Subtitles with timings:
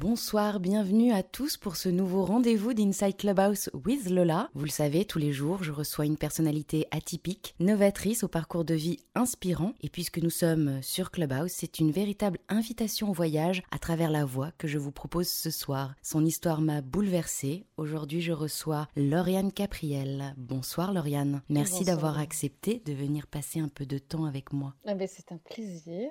[0.00, 4.48] Bonsoir, bienvenue à tous pour ce nouveau rendez-vous d'Inside Clubhouse with Lola.
[4.54, 8.72] Vous le savez, tous les jours, je reçois une personnalité atypique, novatrice au parcours de
[8.72, 9.74] vie inspirant.
[9.82, 14.24] Et puisque nous sommes sur Clubhouse, c'est une véritable invitation au voyage à travers la
[14.24, 15.94] voix que je vous propose ce soir.
[16.00, 17.66] Son histoire m'a bouleversée.
[17.76, 20.34] Aujourd'hui, je reçois Lauriane Capriel.
[20.38, 21.42] Bonsoir Lauriane.
[21.50, 24.74] Merci d'avoir accepté de venir passer un peu de temps avec moi.
[24.86, 26.08] Ah ben, c'est un plaisir,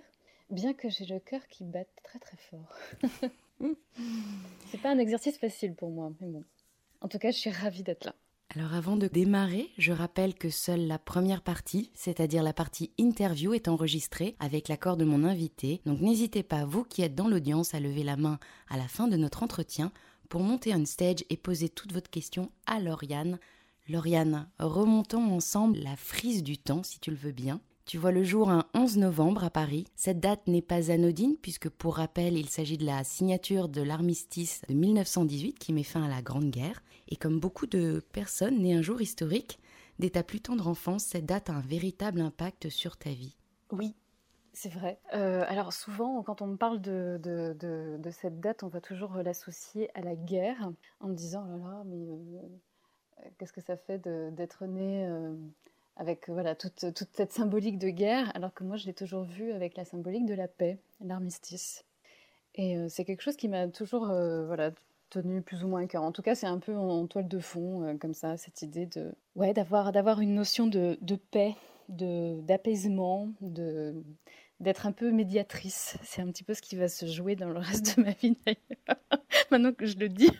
[0.52, 3.31] bien que j'ai le cœur qui batte très très fort.
[4.72, 6.44] C'est pas un exercice facile pour moi, mais bon.
[7.02, 8.16] En tout cas, je suis ravie d'être là.
[8.55, 13.54] Alors avant de démarrer, je rappelle que seule la première partie, c'est-à-dire la partie interview,
[13.54, 15.82] est enregistrée avec l'accord de mon invité.
[15.85, 19.08] Donc n'hésitez pas, vous qui êtes dans l'audience, à lever la main à la fin
[19.08, 19.91] de notre entretien
[20.30, 23.38] pour monter on stage et poser toutes vos questions à Lauriane.
[23.88, 27.62] Lauriane, remontons ensemble la frise du temps, si tu le veux bien.
[27.89, 29.88] Tu vois le jour un 11 novembre à Paris.
[29.95, 34.62] Cette date n'est pas anodine puisque pour rappel, il s'agit de la signature de l'armistice
[34.70, 36.84] de 1918 qui met fin à la Grande Guerre.
[37.07, 39.59] Et comme beaucoup de personnes nées un jour historique,
[39.98, 43.35] dès ta plus tendre enfance, cette date a un véritable impact sur ta vie.
[43.71, 43.96] Oui,
[44.53, 44.99] c'est vrai.
[45.15, 47.20] Euh, alors souvent, quand on me parle de,
[48.12, 51.84] cette date, on va toujours l'associer à la guerre en me disant, oh là là,
[51.87, 55.34] mais euh, qu'est-ce que ça fait d'être né euh,
[56.00, 59.52] avec euh, voilà, toute, cette symbolique de guerre, alors que moi je l'ai toujours vu
[59.52, 61.86] avec la symbolique de la paix, l'armistice.
[62.55, 64.72] Et euh, c'est quelque chose qui m'a toujours euh, voilà,
[65.09, 66.03] tenu plus ou moins à cœur.
[66.03, 69.14] En tout cas, c'est un peu en, toile de fond, comme ça, cette idée de
[69.36, 71.56] ouais, d'avoir, d'avoir une notion de, de paix,
[71.90, 73.94] de, d'apaisement, de,
[74.62, 75.97] d'être un peu médiatrice.
[76.03, 78.38] C'est un petit peu ce qui va se jouer dans le reste de ma vie
[78.46, 79.02] d'ailleurs,
[79.52, 80.31] maintenant que je le dis.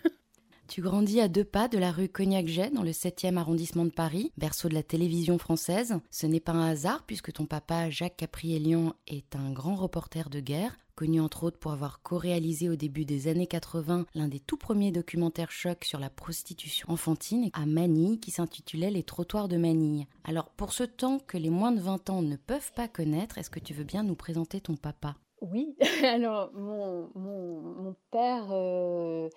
[0.70, 4.32] Tu grandis à deux pas de la rue Cognac-Jet dans le 7e arrondissement de Paris,
[4.38, 5.98] berceau de la télévision française.
[6.12, 10.40] Ce n'est pas un hasard puisque ton papa, Jacques Capriélian, est un grand reporter de
[10.40, 14.58] guerre, connu entre autres pour avoir co-réalisé au début des années 80 l'un des tout
[14.58, 20.06] premiers documentaires chocs sur la prostitution enfantine à Manille qui s'intitulait Les trottoirs de Manille.
[20.24, 23.50] Alors pour ce temps que les moins de 20 ans ne peuvent pas connaître, est-ce
[23.50, 25.16] que tu veux bien nous présenter ton papa?
[25.42, 28.50] Oui, alors mon, mon, père...
[28.52, 29.30] Euh,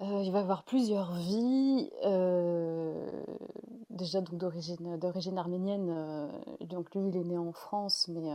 [0.00, 3.06] euh, il va avoir plusieurs vies, euh,
[3.90, 5.90] déjà donc d'origine arménienne.
[5.90, 6.28] Euh,
[6.62, 8.30] donc lui, il est né en France, mais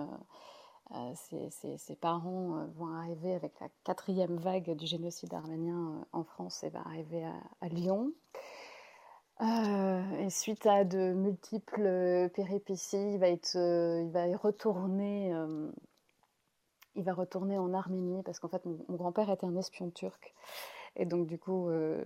[1.15, 6.79] ses, parents vont arriver avec la quatrième vague du génocide arménien en France et va
[6.85, 7.25] arriver
[7.61, 8.13] à, Lyon.
[9.41, 15.33] et suite à de multiples péripéties, il va être, il va retourner.
[16.95, 20.33] il va retourner en Arménie parce qu'en fait, mon grand-père était un espion turc.
[20.99, 22.03] Et donc, du coup, euh,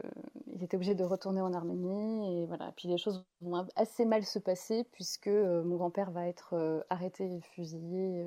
[0.54, 2.44] il était obligé de retourner en Arménie.
[2.44, 2.74] Et voilà.
[2.76, 6.82] Puis les choses vont assez mal se passer puisque euh, mon grand-père va être euh,
[6.90, 8.26] arrêté et fusillé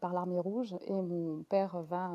[0.00, 0.76] par l'armée rouge.
[0.86, 2.12] Et mon père va,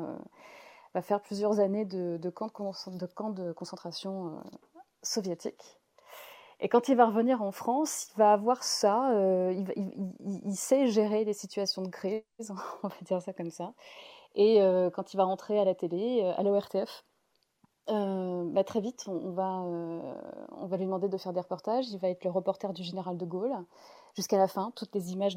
[1.02, 4.42] faire plusieurs années de, camps de, camp de concentration
[5.02, 5.78] soviétiques.
[6.62, 9.12] Et quand il va revenir en France, il va avoir ça.
[9.52, 9.72] Il,
[10.20, 12.22] il, sait gérer les situations de crise,
[12.82, 13.74] on va dire ça comme ça.
[14.34, 14.58] Et
[14.94, 17.04] quand il va rentrer à la télé, à l'ORTF,
[17.90, 20.14] euh, bah, très vite, on, va, euh,
[20.52, 21.88] on va lui demander de faire des reportages.
[21.90, 23.54] Il va être le reporter du général de Gaulle
[24.14, 24.72] jusqu'à la fin.
[24.76, 25.36] Toutes les images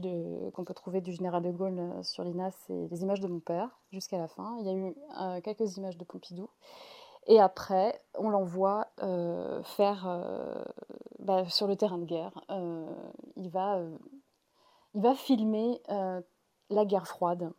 [0.54, 3.40] qu'on peut trouver du général de Gaulle euh, sur l'INA, c'est les images de mon
[3.40, 4.58] père jusqu'à la fin.
[4.60, 6.50] Il y a eu quelques images de Pompidou.
[7.26, 8.88] Et après, on l'envoie
[9.64, 10.24] faire
[11.20, 12.34] bah, sur le terrain de guerre.
[13.38, 15.82] il va filmer
[16.70, 17.54] la guerre froide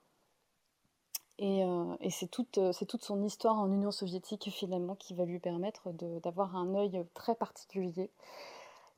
[1.38, 5.40] et, euh, et c'est toute, euh, son histoire en Union soviétique finalement qui va lui
[5.40, 5.90] permettre
[6.22, 8.10] d'avoir un œil très particulier,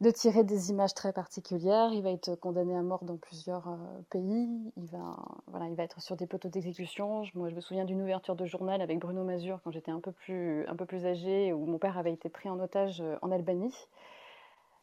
[0.02, 1.92] de tirer des images très particulières.
[1.94, 3.76] Il va être condamné à mort dans plusieurs euh,
[4.10, 4.72] pays.
[4.76, 5.16] Il va,
[5.78, 7.24] être sur des plateaux d'exécution.
[7.34, 10.12] Moi, je me souviens d'une ouverture de journal avec Bruno Mazur quand j'étais un peu
[10.12, 10.76] plus, un
[11.06, 13.74] âgée, où mon père avait été pris en otage en Albanie,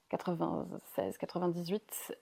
[0.09, 2.15] 96, 98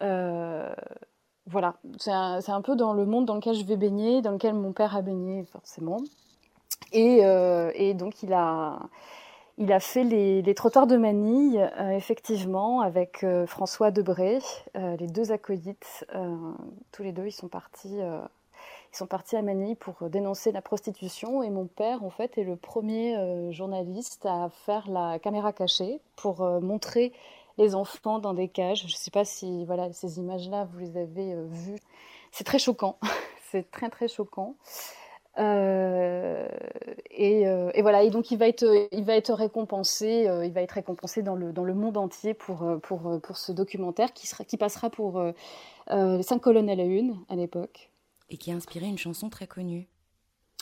[1.47, 4.73] voilà, c'est un, peu dans le monde dans lequel je vais baigner, dans lequel mon
[4.73, 5.97] père a baigné forcément.
[6.93, 8.79] Et, euh, donc il a,
[9.57, 14.39] il a fait les, trottoirs de Manille, euh, effectivement, avec euh, François Debré,
[14.75, 16.05] les deux acolytes.
[16.91, 17.97] tous les deux, ils sont partis.
[17.97, 22.43] ils sont partis à Manille pour dénoncer la prostitution et mon père, en fait, est
[22.43, 27.13] le premier journaliste à faire la caméra cachée pour montrer
[27.57, 28.81] les enfants dans des cages.
[28.81, 31.79] Je ne sais pas si voilà, ces images-là, vous les avez euh, vues.
[32.31, 32.97] C'est très choquant.
[33.51, 34.55] c'est très, très choquant.
[35.37, 36.47] Euh,
[37.19, 40.73] euh, et, voilà, et donc il va être, il va être récompensé, il va être
[40.73, 44.57] récompensé dans le, dans le monde entier pour, pour, pour ce documentaire qui, sera, qui
[44.57, 45.23] passera pour
[45.89, 47.91] les cinq colonnes à la une à l'époque.
[48.29, 49.87] Et qui a inspiré une chanson très connue.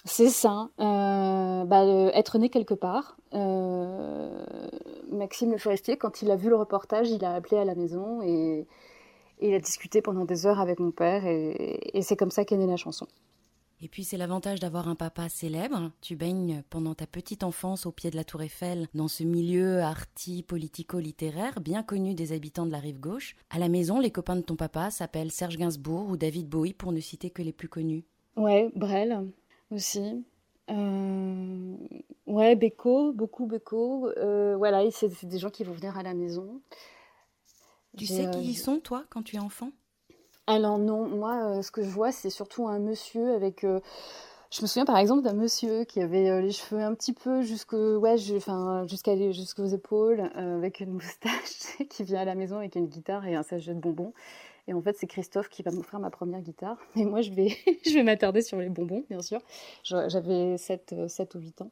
[0.06, 3.18] C'est ça, bah, être né quelque part.
[5.12, 8.22] Maxime Le Forestier, quand il a vu le reportage, il a appelé à la maison
[8.22, 8.66] et,
[9.42, 12.58] il a discuté pendant des heures avec mon père et, et c'est comme ça qu'est
[12.58, 13.08] née la chanson.
[13.82, 15.92] Et puis c'est l'avantage d'avoir un papa célèbre.
[16.02, 19.82] Tu baignes pendant ta petite enfance au pied de la tour Eiffel dans ce milieu
[19.82, 23.38] arty politico-littéraire bien connu des habitants de la rive gauche.
[23.50, 26.92] À la maison, les copains de ton papa s'appellent Serge Gainsbourg ou David Bowie pour
[26.92, 28.04] ne citer que les plus connus.
[28.36, 29.26] Ouais, Brel
[29.72, 30.24] aussi.
[30.70, 31.76] Euh...
[32.28, 34.10] Ouais, Beko, beaucoup Beko.
[34.18, 36.62] Euh, voilà, c'est des gens qui vont venir à la maison.
[37.98, 39.72] Tu sais qui ils sont, toi, quand tu es enfant?
[40.50, 43.64] Alors non, moi, euh, ce que je vois, c'est surtout un monsieur avec...
[43.64, 43.80] Euh,
[44.52, 47.44] je me souviens par exemple d'un monsieur qui avait euh, les cheveux un petit peu
[47.44, 52.74] jusqu'au ouais, enfin, jusqu'à jusqu'aux épaules, avec une moustache, qui vient à la maison avec
[52.76, 54.12] une guitare et un sachet de bonbons.
[54.70, 56.78] Et en fait, c'est Christophe qui va m'offrir ma première guitare.
[56.96, 57.50] Mais moi, je vais,
[57.86, 59.42] je vais m'attarder sur les bonbons, bien sûr.
[59.84, 61.72] J'avais 7, 7 ou 8 ans.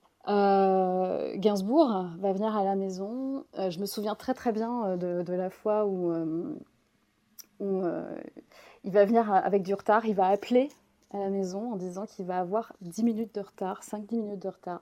[1.36, 3.46] Gainsbourg va venir à la maison.
[3.56, 6.12] je me souviens très très bien de, de la fois où,
[7.62, 7.84] où
[8.84, 10.70] il va venir avec du retard, il va appeler
[11.14, 14.50] à la maison en disant qu'il va avoir 10 minutes de retard, 5-10 minutes de
[14.50, 14.82] retard.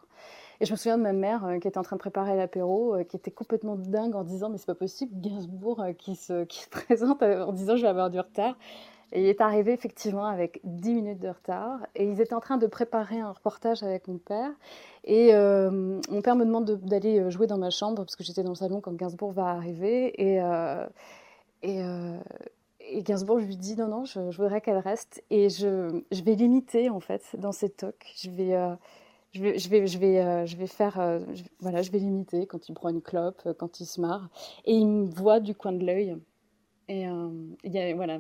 [0.62, 2.96] Et je me souviens de ma mère euh, qui était en train de préparer l'apéro,
[2.96, 6.46] euh, qui était complètement dingue en disant mais c'est pas possible, Gainsbourg euh, qui, se,
[6.70, 8.56] présente en disant je vais avoir du retard.
[9.12, 11.80] Et il est arrivé effectivement avec 10 minutes de retard.
[11.96, 14.50] Et ils étaient en train de préparer un reportage avec mon père.
[15.04, 18.56] Et mon père me demande d'aller jouer dans ma chambre, parce que j'étais dans le
[18.56, 20.12] salon quand Gainsbourg va arriver.
[20.20, 20.42] Et,
[23.04, 25.24] Gainsbourg lui dit non, non, je, voudrais qu'elle reste.
[25.30, 28.12] Et je, je, vais l'imiter, en fait, dans ses tocs.
[28.18, 28.58] Je vais,
[29.36, 31.20] je vais, je vais, euh, faire, euh,
[31.60, 34.30] voilà, je vais l'imiter quand il prend une clope, quand il se marre.
[34.66, 36.16] Et il me voit du coin de l'œil.
[36.88, 37.06] Et
[37.94, 38.20] voilà.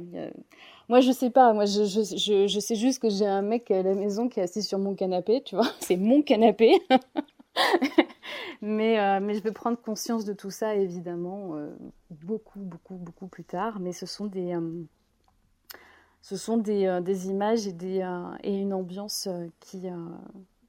[0.89, 1.53] Moi, je sais pas.
[1.53, 4.43] Moi, je, je, je sais juste que j'ai un mec à la maison qui est
[4.43, 5.67] assis sur mon canapé, tu vois.
[5.79, 6.73] C'est mon canapé.
[8.61, 11.75] mais, euh, mais je vais prendre conscience de tout ça, évidemment, euh,
[12.09, 13.79] beaucoup, beaucoup, beaucoup plus tard.
[13.79, 14.83] Mais ce sont des, euh,
[16.21, 18.05] ce sont des, des images et, des,
[18.43, 19.29] et une ambiance
[19.59, 19.87] qui,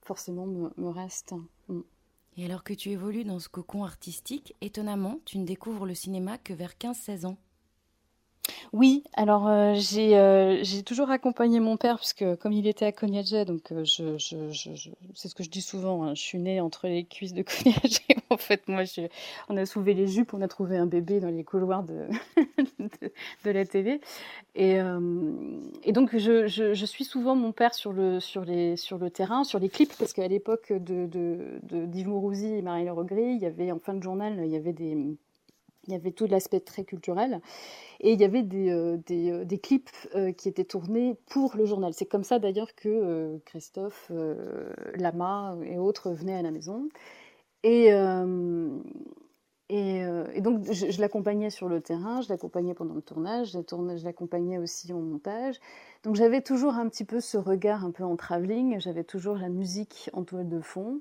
[0.06, 1.34] forcément, me, restent.
[1.68, 1.80] Mm.
[2.38, 6.38] Et alors que tu évolues dans ce cocon artistique, étonnamment, tu ne découvres le cinéma
[6.38, 7.38] que vers 15-16 ans.
[8.72, 13.44] Oui, alors euh, euh, j'ai toujours accompagné mon père puisque comme il était à Cognacet,
[13.44, 14.16] donc euh, je,
[15.14, 18.16] c'est ce que je dis souvent, hein, je suis née entre les cuisses de Cognacet.
[18.30, 18.82] en fait, moi,
[19.48, 22.06] on a soulevé les jupes, on a trouvé un bébé dans les couloirs de,
[23.44, 24.00] la télé.
[24.54, 24.78] Et,
[25.92, 28.18] donc je, suis souvent mon père sur le,
[29.10, 33.46] terrain, sur les clips, parce qu'à l'époque de, de, de et Marie-Laure Legris, il y
[33.46, 34.96] avait en fin de journal, il y avait des
[35.86, 37.40] il y avait tout l'aspect très culturel.
[38.00, 41.64] Et il y avait des, euh, euh, des, clips euh, qui étaient tournés pour le
[41.64, 41.92] journal.
[41.94, 44.12] C'est comme ça d'ailleurs que Christophe,
[44.94, 46.88] Lama et autres venaient à la maison.
[47.62, 47.88] Et,
[49.68, 54.92] et, donc je, l'accompagnais sur le terrain, je l'accompagnais pendant le tournage, je l'accompagnais aussi
[54.92, 55.58] en montage.
[56.04, 59.48] Donc j'avais toujours un petit peu ce regard un peu en travelling, j'avais toujours la
[59.48, 61.00] musique en toile de fond.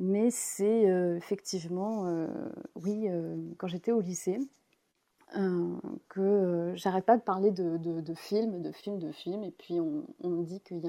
[0.00, 0.84] Mais c'est
[1.18, 2.26] effectivement,
[2.74, 3.06] oui,
[3.58, 4.38] quand j'étais au lycée,
[6.08, 7.78] que j'arrête pas de parler de,
[8.14, 10.80] films, de films, de films, et puis on, me dit qu'il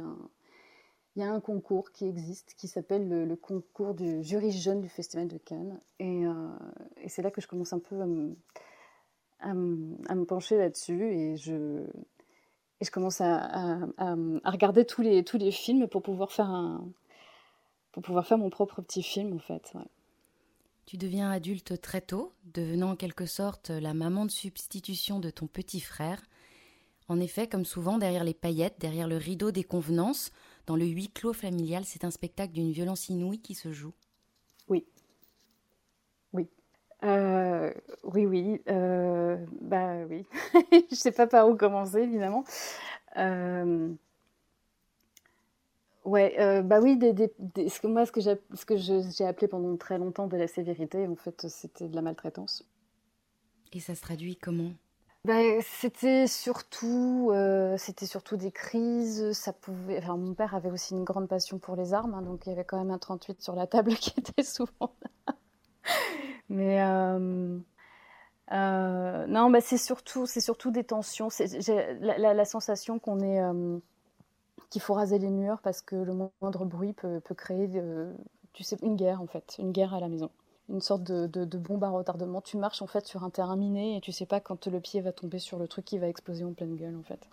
[1.18, 5.27] y, a un concours qui existe qui s'appelle le, concours du jury jeune du Festival
[5.27, 5.77] de Cannes.
[5.99, 6.23] Et,
[7.07, 7.99] c'est là que je commence un peu
[9.41, 11.83] à me, pencher là-dessus et je,
[12.94, 13.77] commence à,
[14.45, 16.87] regarder tous les films pour pouvoir faire un,
[17.92, 19.74] pour pouvoir faire mon propre petit film en fait.
[20.86, 25.48] Tu deviens adulte très tôt, devenant en quelque sorte la maman de substitution de ton
[25.48, 26.21] petit frère.
[27.07, 30.31] En effet, comme souvent, derrière les paillettes, derrière le rideau des convenances,
[30.66, 33.94] dans le huis clos familial, c'est un spectacle d'une violence inouïe qui se joue.
[34.69, 34.86] Oui.
[36.33, 36.48] Oui.
[37.04, 38.62] Euh, oui, oui.
[38.69, 40.26] Euh, bah oui.
[40.90, 42.44] Je sais pas par où commencer, évidemment.
[43.18, 43.90] Euh,
[46.03, 49.25] Ouais, euh, bah oui, des, des, ce que moi, ce que j'ai, ce que j'ai
[49.25, 52.67] appelé pendant très longtemps de la sévérité, en fait, c'était de la maltraitance.
[53.73, 54.71] Et ça se traduit comment?
[55.23, 59.31] Bah, c'était surtout, euh, c'était surtout des crises.
[59.33, 59.99] Ça pouvait.
[59.99, 62.51] Enfin, mon père avait aussi une grande passion pour les armes, hein, donc il y
[62.51, 64.95] avait quand même un 38 sur la table qui était souvent
[65.27, 65.35] là.
[66.49, 67.59] Mais euh,
[69.27, 71.29] non, bah c'est surtout, c'est surtout des tensions.
[71.29, 73.39] J'ai la, la, la, sensation qu'on est
[74.71, 78.11] qu'il faut raser les murs parce que le moindre bruit peut, créer, euh,
[78.54, 80.31] tu sais, une guerre en fait, une guerre à la maison,
[80.69, 82.42] une sorte de, de, bombe à retardement.
[82.42, 85.01] Tu marches en fait sur un terrain miné et tu sais pas quand le pied
[85.01, 87.30] va tomber sur le truc qui va exploser en pleine gueule en fait.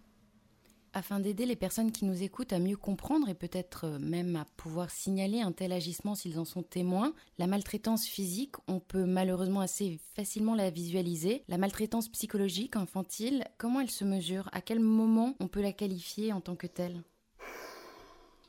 [0.92, 4.44] afin d'aider les personnes qui nous écoutent à mieux comprendre et peut-être euh, même à
[4.56, 7.14] pouvoir signaler un tel agissement s'ils en sont témoins.
[7.38, 11.44] La maltraitance physique, on peut malheureusement assez facilement la visualiser.
[11.46, 14.48] La maltraitance psychologique, infantile, comment elle se mesure?
[14.50, 17.04] À quel moment on peut la qualifier en tant que telle?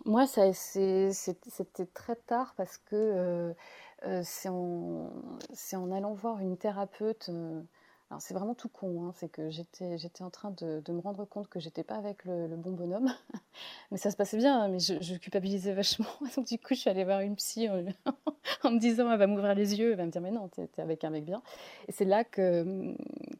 [0.06, 3.53] Moi, c'était très tard parce que euh,
[4.06, 5.12] euh, c'est en,
[5.74, 7.29] en, allant voir une thérapeute.
[8.12, 9.13] Alors c'est vraiment tout con, hein.
[9.16, 12.72] c'est que j'étais, en train de, me rendre compte que j'étais pas avec le, bon
[12.72, 13.13] bonhomme,
[13.92, 16.08] mais ça se passait bien, hein, mais je, culpabilisais vachement.
[16.36, 17.70] Donc du coup je suis allée voir une psy
[18.63, 20.68] en, me disant elle va m'ouvrir les yeux, elle va me dire mais non, t'es,
[20.75, 21.44] es avec un mec bien.
[21.88, 22.96] Et c'est là que,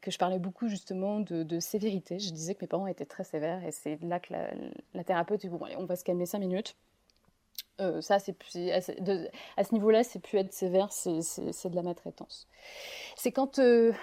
[0.08, 2.20] je parlais beaucoup justement de, sévérité.
[2.20, 4.34] Je disais que mes parents étaient très sévères et c'est là que
[4.94, 6.76] la, thérapeute dit bon on va se calmer cinq minutes.
[7.82, 8.36] Euh, ça, c'est
[8.72, 12.48] à, ce niveau-là, c'est plus être sévère, c'est, de la maltraitance.
[13.16, 13.94] C'est quand euh,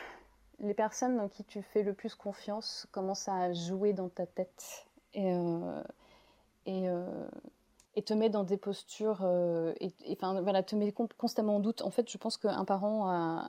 [0.60, 4.86] les personnes dans qui tu fais le plus confiance commencent à jouer dans ta tête
[5.14, 5.82] et, euh,
[6.68, 7.28] euh,
[8.04, 11.82] te met dans des postures euh, et, enfin voilà te met constamment en doute.
[11.82, 13.46] En fait, je pense qu'un parent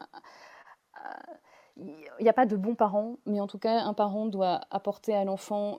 [1.77, 5.13] il n'y a pas de bons parents, mais en tout cas, un parent doit apporter
[5.13, 5.77] à l'enfant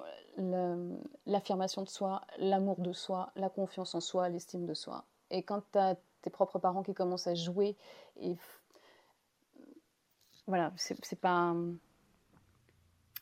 [1.26, 5.04] l'affirmation de soi, l'amour de soi, la confiance en soi, l'estime de soi.
[5.30, 7.76] Et quand tu as tes propres parents qui commencent à jouer
[8.20, 8.36] et
[10.48, 11.54] voilà, c'est pas.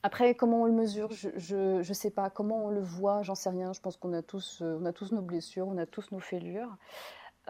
[0.02, 2.30] Après, comment on le mesure, je ne sais pas.
[2.30, 3.72] Comment on le voit, j'en sais rien.
[3.72, 6.20] Je pense qu'on a, tous, euh, on a tous nos blessures, on a tous nos
[6.20, 6.76] fêlures.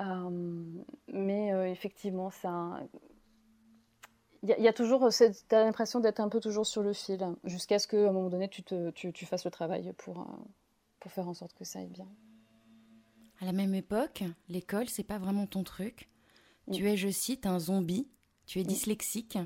[0.01, 0.65] Euh,
[1.09, 2.81] mais euh, effectivement, ça.
[4.43, 5.07] Il y, a toujours.
[5.11, 8.31] Tu as l'impression d'être un peu toujours sur le fil, jusqu'à ce qu'à un moment
[8.31, 10.27] donné, tu, te, tu, tu, fasses le travail pour,
[11.01, 12.09] pour faire en sorte que ça aille bien.
[13.41, 16.09] À la même époque, l'école, c'est pas vraiment ton truc.
[16.73, 18.09] Tu es, je cite, un zombie.
[18.47, 19.39] Tu es dyslexique.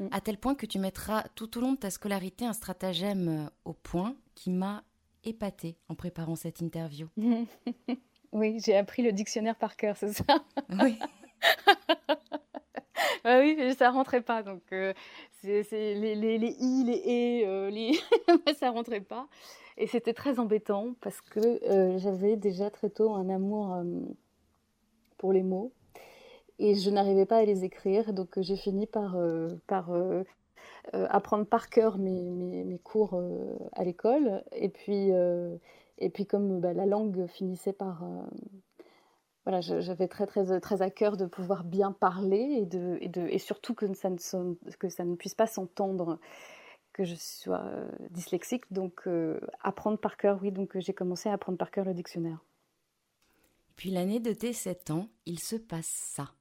[0.00, 0.08] Mm.
[0.10, 3.50] à tel point que tu mettras tout au long de ta scolarité un stratagème euh,
[3.64, 4.84] au point qui m'a
[5.24, 7.08] épaté en préparant cette interview.
[8.32, 10.24] oui, j'ai appris le dictionnaire par cœur, c'est ça
[10.82, 10.98] Oui.
[13.24, 14.42] bah oui, mais ça rentrait pas.
[14.42, 14.94] Donc, euh,
[15.42, 17.92] c'est, les, les, les, i, les et, euh, les...
[18.58, 19.28] ça rentrait pas.
[19.76, 21.60] Et c'était très embêtant parce que
[21.98, 23.82] j'avais déjà très tôt un amour
[25.16, 25.72] pour les mots
[26.62, 28.12] et je n'arrivais pas à les écrire.
[28.12, 30.24] Donc euh, j'ai fini par, euh, euh,
[30.92, 33.20] apprendre par cœur mes, mes, cours
[33.72, 34.44] à l'école.
[34.52, 35.10] Et puis,
[35.98, 38.04] et puis comme bah, la langue finissait par
[39.44, 43.22] voilà, j'avais très, très, très à cœur de pouvoir bien parler et, de, et, de,
[43.22, 46.20] et surtout que ça, ne que ça ne puisse pas s'entendre
[46.92, 47.64] que je sois
[48.10, 48.72] dyslexique.
[48.72, 49.08] Donc,
[49.60, 52.38] apprendre par cœur, oui, donc j'ai commencé à apprendre par cœur le dictionnaire.
[53.74, 56.34] Puis l'année de tes 7 ans, il se passe ça.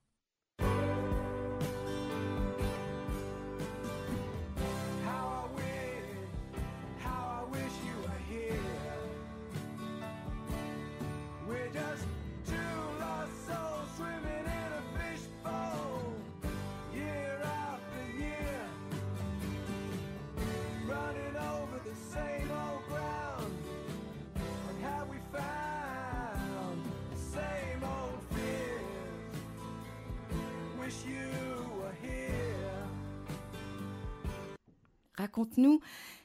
[35.52, 35.82] Raconte-nous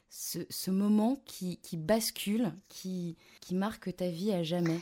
[0.09, 3.17] ce, moment qui, bascule, qui,
[3.53, 4.79] marque ta vie à jamais.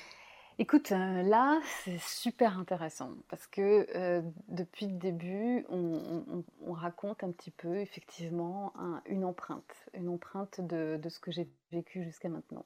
[0.59, 7.33] Écoute, euh, là, c'est super intéressant parce que euh, depuis le début, on, raconte un
[7.33, 8.73] petit peu effectivement
[9.07, 12.65] une empreinte, une empreinte de ce que j'ai vécu jusqu'à maintenant.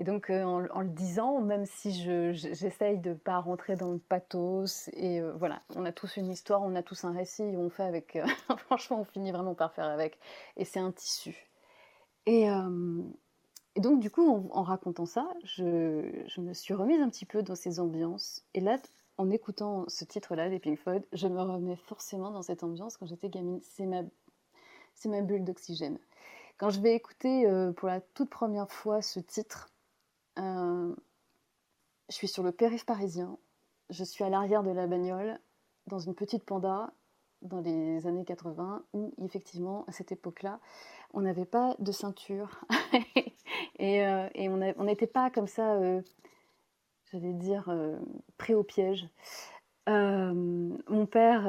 [0.00, 1.92] Et donc, euh, en, le disant, même si
[2.32, 6.30] j'essaye de ne pas rentrer dans le pathos, et euh, voilà, on a tous une
[6.30, 8.14] histoire, on a tous un récit, on fait avec.
[8.14, 8.24] Euh,
[8.66, 10.18] franchement, on finit vraiment par faire avec.
[10.56, 11.50] Et c'est un tissu.
[12.26, 12.46] Et,
[13.76, 17.80] donc, du coup, en, racontant ça, je, me suis remise un petit peu dans ces
[17.80, 18.44] ambiances.
[18.54, 18.76] Et là,
[19.16, 23.06] en écoutant ce titre-là, les Pink Floyd, je me remets forcément dans cette ambiance quand
[23.06, 23.60] j'étais gamine.
[23.62, 25.98] C'est ma bulle d'oxygène.
[26.58, 29.70] Quand je vais écouter pour la toute première fois ce titre,
[30.38, 30.94] euh,
[32.08, 33.38] je suis sur le périph' parisien.
[33.90, 35.40] Je suis à l'arrière de la bagnole,
[35.86, 36.92] dans une petite panda,
[37.42, 40.60] dans les années 80, où effectivement, à cette époque-là,
[41.14, 42.60] on n'avait pas de ceinture.
[43.78, 44.28] et, euh,
[44.76, 46.02] on n'était pas comme ça, euh,
[47.10, 47.72] j'allais dire,
[48.36, 49.08] pris au piège.
[49.86, 51.46] mon père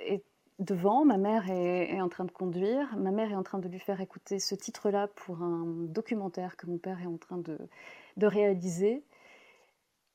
[0.00, 0.24] est
[0.60, 3.78] devant, ma mère est, en train de conduire, ma mère est en train de lui
[3.78, 7.58] faire écouter ce titre-là pour un documentaire que mon père est en train de,
[8.26, 9.02] réaliser.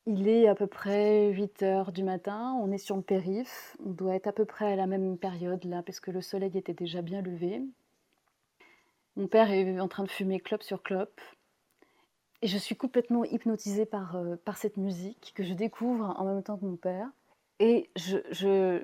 [0.06, 3.90] Il est à peu près 8 heures du matin, on est sur le périph', on
[3.90, 6.76] doit être à peu près à la même période là, parce que le soleil était
[6.76, 7.64] déjà bien levé.
[9.16, 11.20] Mon père est en train de fumer clope sur clope.
[12.44, 16.44] Et je suis complètement hypnotisée par, euh, par cette musique que je découvre en même
[16.44, 17.10] temps que mon père.
[17.60, 17.90] Et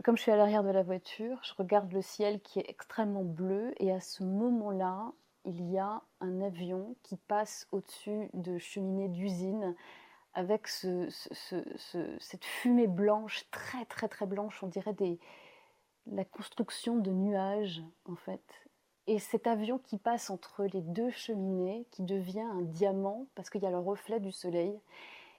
[0.03, 3.23] comme je suis à l'arrière de la voiture, je regarde le ciel qui est extrêmement
[3.23, 3.73] bleu.
[3.79, 5.11] Et à ce moment-là,
[5.45, 9.75] il y a un avion qui passe au-dessus de cheminées d'usine
[10.33, 15.19] avec cette fumée blanche, très très très blanche, on dirait des,
[16.07, 18.43] la construction de nuages en fait.
[19.07, 23.61] Et cet avion qui passe entre les deux cheminées, qui devient un diamant parce qu'il
[23.61, 24.79] y a le reflet du soleil,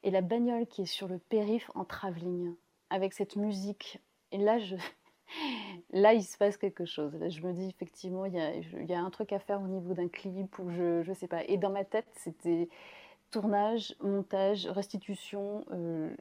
[0.03, 2.55] et la bagnole qui est sur le périph' en travelling,
[2.93, 4.01] avec cette musique.
[4.31, 4.77] Et là, je...
[5.93, 7.13] là, il se passe quelque chose.
[7.29, 10.59] Je me dis effectivement, il y a, un truc à faire au niveau d'un clip
[10.59, 11.43] ou je ne sais pas.
[11.45, 12.69] Et dans ma tête, c'était
[13.31, 15.65] tournage, montage, restitution.
[15.73, 16.15] Euh,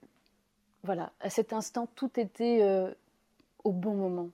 [0.83, 2.91] voilà, à cet instant, tout était euh,
[3.63, 4.29] au bon moment.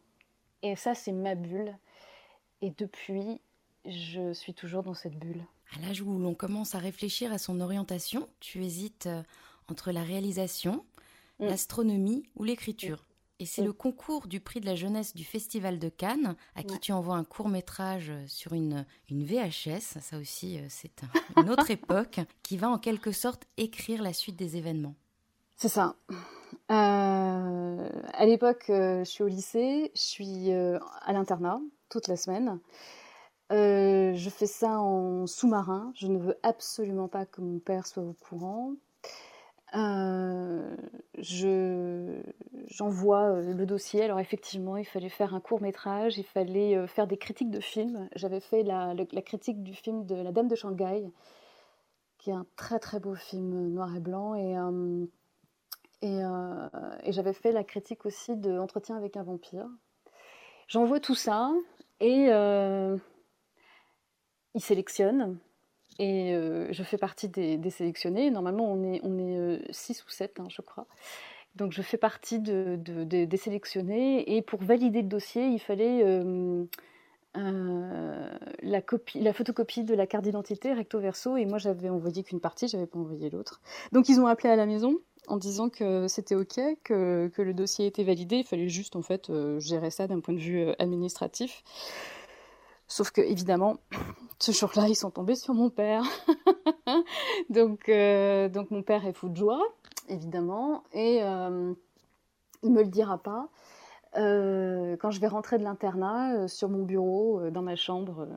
[0.62, 1.76] Et ça, c'est ma bulle.
[2.62, 3.42] Et depuis,
[3.86, 5.44] je suis toujours dans cette bulle.
[5.76, 9.24] À l'âge où l'on commence à réfléchir à son orientation, tu hésites euh,
[9.70, 10.86] entre la réalisation,
[11.40, 11.46] mm.
[11.46, 13.06] l'astronomie ou l'écriture.
[13.40, 13.66] Et c'est mm.
[13.66, 17.16] le concours du prix de la jeunesse du Festival de Cannes, à qui tu envoies
[17.16, 21.04] un court métrage sur une, une VHS, ça aussi euh, c'est
[21.38, 24.96] une autre époque, qui va en quelque sorte écrire la suite des événements.
[25.56, 25.96] C'est ça.
[26.70, 32.60] Euh, à l'époque, je suis au lycée, je suis à l'internat, toute la semaine.
[33.52, 35.92] Euh, je fais ça en sous-marin.
[35.96, 38.74] Je ne veux absolument pas que mon père soit au courant.
[39.76, 40.76] Euh,
[42.68, 44.04] j'envoie euh, le dossier.
[44.04, 48.10] Alors effectivement, il fallait faire un court métrage, il fallait faire des critiques de films.
[48.16, 51.12] J'avais fait la, critique du film de La Dame de Shanghai,
[52.18, 54.36] qui est un très très beau film noir et blanc.
[54.36, 54.56] Et,
[56.02, 59.68] et, j'avais fait la critique aussi de Entretien avec un vampire.
[60.68, 61.52] J'envoie tout ça.
[62.00, 62.98] Et euh,
[64.54, 65.40] il sélectionne.
[66.00, 68.30] Et euh, je fais partie des, sélectionnés.
[68.32, 70.86] Normalement, on est, on est 6 euh, ou 7, hein, je crois.
[71.56, 74.36] Donc, je fais partie de, des sélectionnés.
[74.36, 76.04] Et pour valider le dossier, il fallait
[77.34, 81.36] la, copie, la photocopie de la carte d'identité recto verso.
[81.36, 83.62] Et moi, j'avais envoyé qu'une partie, j'avais pas envoyé l'autre.
[83.92, 87.54] Donc, ils ont appelé à la maison en disant que c'était OK, que, que, le
[87.54, 88.38] dossier était validé.
[88.38, 91.64] Il fallait juste en fait euh, gérer ça d'un point de vue euh, administratif.
[92.88, 93.78] Sauf que évidemment,
[94.40, 96.04] ce jour-là, ils sont tombés sur mon père.
[97.50, 99.62] donc, euh, donc mon père est fou de joie,
[100.10, 101.18] évidemment, et
[102.64, 103.50] il me le dira pas.
[104.14, 108.28] quand je vais rentrer de l'internat, sur mon bureau, dans ma chambre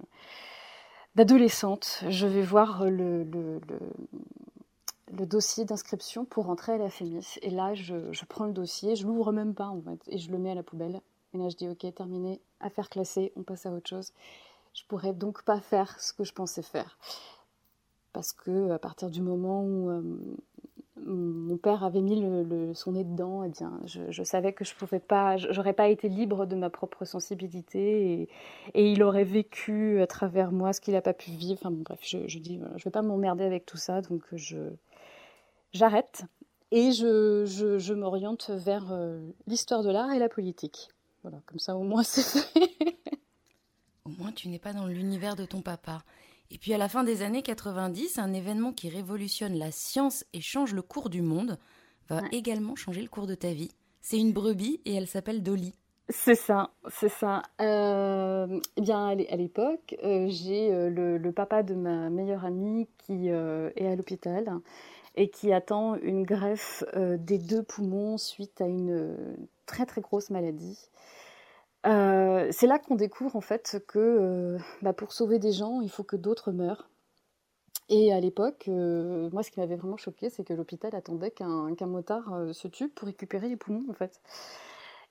[1.14, 3.26] d'adolescente, je vais voir le,
[5.10, 7.38] dossier d'inscription pour rentrer à la FEMIS.
[7.42, 9.72] Et là, je, prends le dossier, je l'ouvre même pas
[10.08, 11.00] et je le mets à la poubelle.
[11.34, 14.12] Et là, je dis ok, terminé, affaire classée, on passe à autre chose.
[14.74, 16.98] Je pourrais donc pas faire ce que je pensais faire.
[18.12, 20.02] Parce que à partir du moment où euh,
[20.96, 22.22] mon père avait mis
[22.74, 26.46] son nez dedans, eh bien, je, savais que je pouvais pas, j'aurais pas été libre
[26.46, 28.28] de ma propre sensibilité et,
[28.74, 31.60] et, il aurait vécu à travers moi ce qu'il n'a pas pu vivre.
[31.60, 34.58] Enfin bon, bref, je, je dis, je vais pas m'emmerder avec tout ça, donc je,
[35.72, 36.24] j'arrête
[36.72, 37.44] et je,
[37.78, 40.88] je, m'oriente vers euh, l'histoire de l'art et la politique.
[41.22, 42.98] Voilà, comme ça au moins c'est fait.
[44.04, 46.02] au moins tu n'es pas dans l'univers de ton papa.
[46.50, 50.40] Et puis à la fin des années 90, un événement qui révolutionne la science et
[50.40, 51.58] change le cours du monde
[52.08, 53.70] va également changer le cours de ta vie.
[54.00, 55.74] C'est une brebis et elle s'appelle Dolly.
[56.08, 57.42] C'est ça, c'est ça.
[57.60, 63.28] Euh, eh bien, à l'époque, euh, j'ai le, le, papa de ma meilleure amie qui
[63.28, 64.60] est à l'hôpital
[65.16, 70.00] et qui attend une greffe euh, des deux poumons suite à une euh, très très
[70.00, 70.78] grosse maladie.
[71.86, 76.04] Euh, c'est là qu'on découvre en fait que bah, pour sauver des gens, il faut
[76.04, 76.88] que d'autres meurent.
[77.88, 82.32] Et à l'époque, moi ce qui m'avait vraiment choqué, c'est que l'hôpital attendait qu'un motard
[82.52, 84.20] se tue pour récupérer les poumons en fait.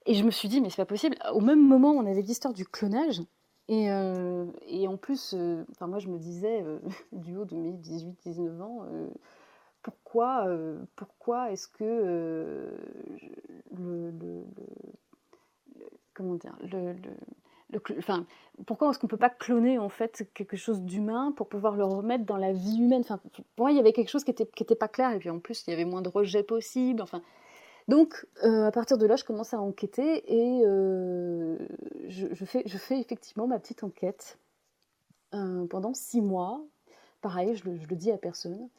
[0.06, 1.18] Et je me suis dit, mais c'est pas possible.
[1.34, 3.22] Au même moment, on avait l'histoire du clonage.
[3.68, 3.88] Et,
[4.68, 5.36] et en plus,
[5.72, 6.64] enfin moi je me disais,
[7.12, 8.86] du haut de mes 18-19 ans,
[9.82, 12.72] pourquoi, euh, pourquoi est-ce que euh,
[13.78, 14.12] le,
[16.14, 16.96] comment dire, le,
[17.98, 18.26] enfin,
[18.66, 22.26] pourquoi est-ce qu'on peut pas cloner en fait quelque chose d'humain pour pouvoir le remettre
[22.26, 23.02] dans la vie humaine?
[23.02, 23.20] Enfin,
[23.56, 25.30] Pour moi, il y avait quelque chose qui était, qui était pas clair et puis
[25.30, 27.02] en plus, il y avait moins de rejets possibles.
[27.02, 27.22] Enfin,
[27.88, 30.62] donc, euh, à partir de là, je commence à enquêter et
[32.10, 34.38] je, fais, je fais effectivement ma petite enquête
[35.32, 36.62] pendant six mois.
[37.22, 38.70] Pareil, je le, le dis à personne.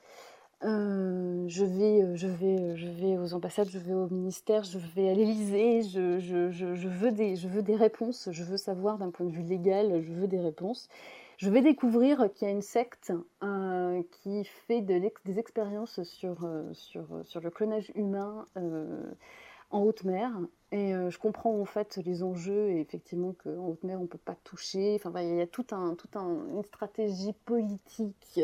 [0.63, 4.63] Euh, je, vais, euh, je, vais, euh, je vais aux ambassades, je vais au ministère,
[4.63, 9.11] je vais à l'Élysée, je, veux des, je veux des réponses, je veux savoir d'un
[9.11, 10.89] point de vue légal, je veux des réponses.
[11.39, 13.11] je vais découvrir qu'il y a une secte
[14.11, 18.45] qui fait des expériences sur, sur, sur, le clonage humain
[19.71, 20.31] en haute mer.
[20.73, 24.19] Et je comprends en fait les enjeux et effectivement qu'en haute mer on ne peut
[24.19, 25.01] pas toucher.
[25.03, 28.39] Enfin, il y a tout un, tout un, une stratégie politique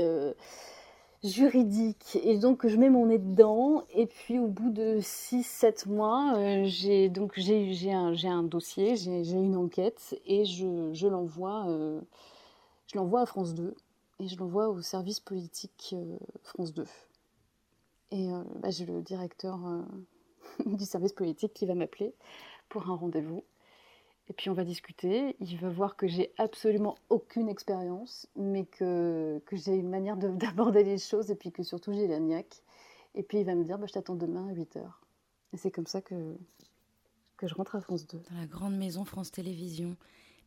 [1.27, 2.19] juridique.
[2.25, 3.85] Et donc je mets mon nez dedans.
[3.95, 9.33] Et puis au bout de 6-7 mois euh, j'ai donc j'ai un, un, dossier j'ai
[9.33, 10.19] une enquête.
[10.27, 12.01] Et je, je l'envoie euh,
[12.87, 13.75] je l'envoie à France 2
[14.21, 16.85] et je l'envoie au service politique euh, France 2
[18.13, 18.29] et
[18.63, 19.59] bah, j'ai le directeur
[20.65, 22.15] du service politique qui va m'appeler
[22.69, 23.43] pour un rendez-vous
[24.29, 25.37] et puis on va discuter.
[25.41, 30.85] Il va voir que j'ai absolument aucune expérience, mais que, que j'ai une manière d'aborder
[30.85, 32.63] les choses et puis que surtout j'ai la niaque.
[33.15, 34.83] Et puis il va me dire bah, Je t'attends demain à 8h.
[35.53, 36.37] Et c'est comme ça que,
[37.37, 38.19] que je rentre à France 2.
[38.31, 39.97] Dans la grande maison France Télévisions.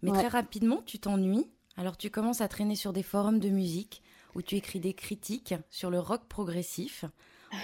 [0.01, 1.49] Mais très rapidement, tu t'ennuies.
[1.75, 4.01] Alors tu commences à traîner sur des forums de musique
[4.35, 7.05] où tu écris des critiques sur le rock progressif.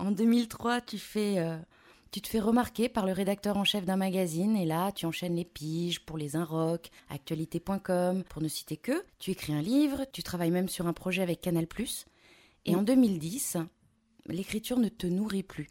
[0.00, 1.40] En 2003, tu fais.
[1.40, 1.58] Euh,
[2.10, 5.36] tu te fais remarquer par le rédacteur en chef d'un magazine et là, tu enchaînes
[5.36, 9.04] les piges pour les Inrock, actualité.com, pour ne citer que.
[9.18, 11.66] Tu écris un livre, tu travailles même sur un projet avec Canal+.
[12.64, 13.58] Et en 2010,
[14.26, 15.68] l'écriture ne te nourrit plus.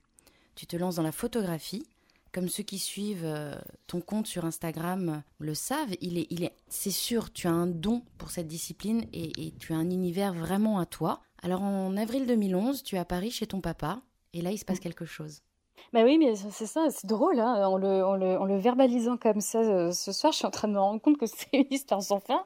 [0.55, 1.87] Tu te lances dans la photographie.
[2.33, 3.55] Comme ceux qui suivent euh,
[3.87, 7.65] ton compte sur Instagram le savent, il est, il est, c'est sûr, tu as un
[7.65, 11.21] don pour cette discipline et, et tu as un univers vraiment à toi.
[11.41, 14.01] Alors en avril 2011, tu es à Paris chez ton papa
[14.33, 15.41] et là il se passe quelque chose.
[15.93, 19.15] Bah oui, mais c'est ça, c'est drôle, hein, en, le, en, le, en, le, verbalisant
[19.15, 21.47] comme ça euh, ce soir, je suis en train de me rendre compte que c'est
[21.53, 22.43] une histoire sans fin.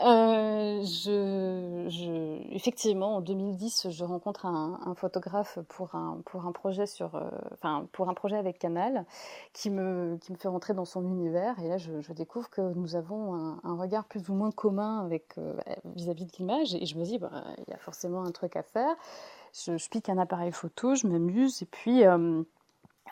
[0.00, 6.52] Euh, je, je, effectivement, en 2010, je rencontre un, un photographe pour un, pour un
[6.52, 9.06] projet sur, euh, enfin, pour un projet avec Canal,
[9.54, 12.60] qui me, qui me fait rentrer dans son univers, et là, je, je découvre que
[12.74, 15.54] nous avons un, un, regard plus ou moins commun avec euh,
[15.96, 17.30] vis-à-vis de l'image, et je me dis, bah,
[17.66, 18.94] il y a forcément un truc à faire.
[19.54, 22.02] Je, je pique un appareil photo, je m'amuse, et puis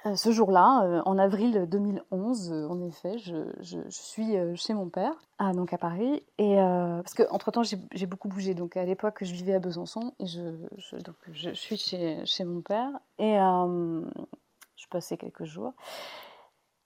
[0.07, 5.15] euh, ce jour-là, euh, en avril 2011, euh, en effet, je, suis chez mon père,
[5.39, 8.55] ah, donc à Paris, et parce que entre temps j'ai beaucoup bougé.
[8.55, 14.87] Donc à l'époque, je vivais à Besançon je suis chez, chez, mon père et je
[14.91, 15.73] passais quelques jours.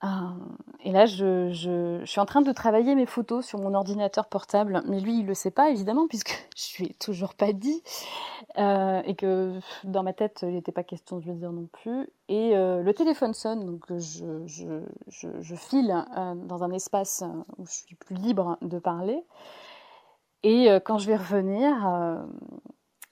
[0.02, 5.00] Et là, je, suis en train de travailler mes photos sur mon ordinateur portable, mais
[5.00, 7.82] lui, il le sait pas évidemment puisque je lui ai toujours pas dit.
[8.58, 12.08] Euh, et que dans ma tête, il n'était pas question de lui dire non plus.
[12.28, 17.24] Et euh, le téléphone sonne, donc je, file euh, dans un espace
[17.58, 19.24] où je suis plus libre de parler.
[20.42, 21.74] Et quand je vais revenir,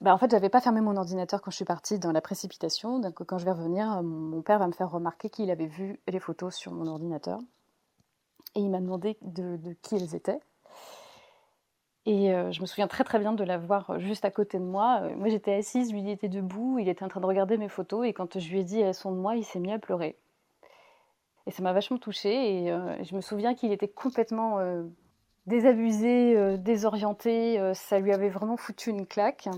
[0.04, 2.98] bah en fait, j'avais pas fermé mon ordinateur quand je suis partie dans la précipitation.
[2.98, 6.20] Donc quand je vais revenir, mon père va me faire remarquer qu'il avait vu les
[6.20, 7.40] photos sur mon ordinateur.
[8.54, 10.40] Et il m'a demandé de, qui elles étaient.
[12.04, 14.58] Et euh, je me souviens très très bien de la voir euh, juste à côté
[14.58, 15.00] de moi.
[15.04, 17.70] Euh, moi j'étais assise, lui il était debout, il était en train de regarder mes
[17.70, 19.78] photos et quand je lui ai dit elles sont de moi, il s'est mis à
[19.78, 20.18] pleurer.
[21.46, 24.58] Et ça m'a vachement touchée et je me souviens qu'il était complètement
[25.46, 29.48] désabusé, désorienté, ça lui avait vraiment foutu une claque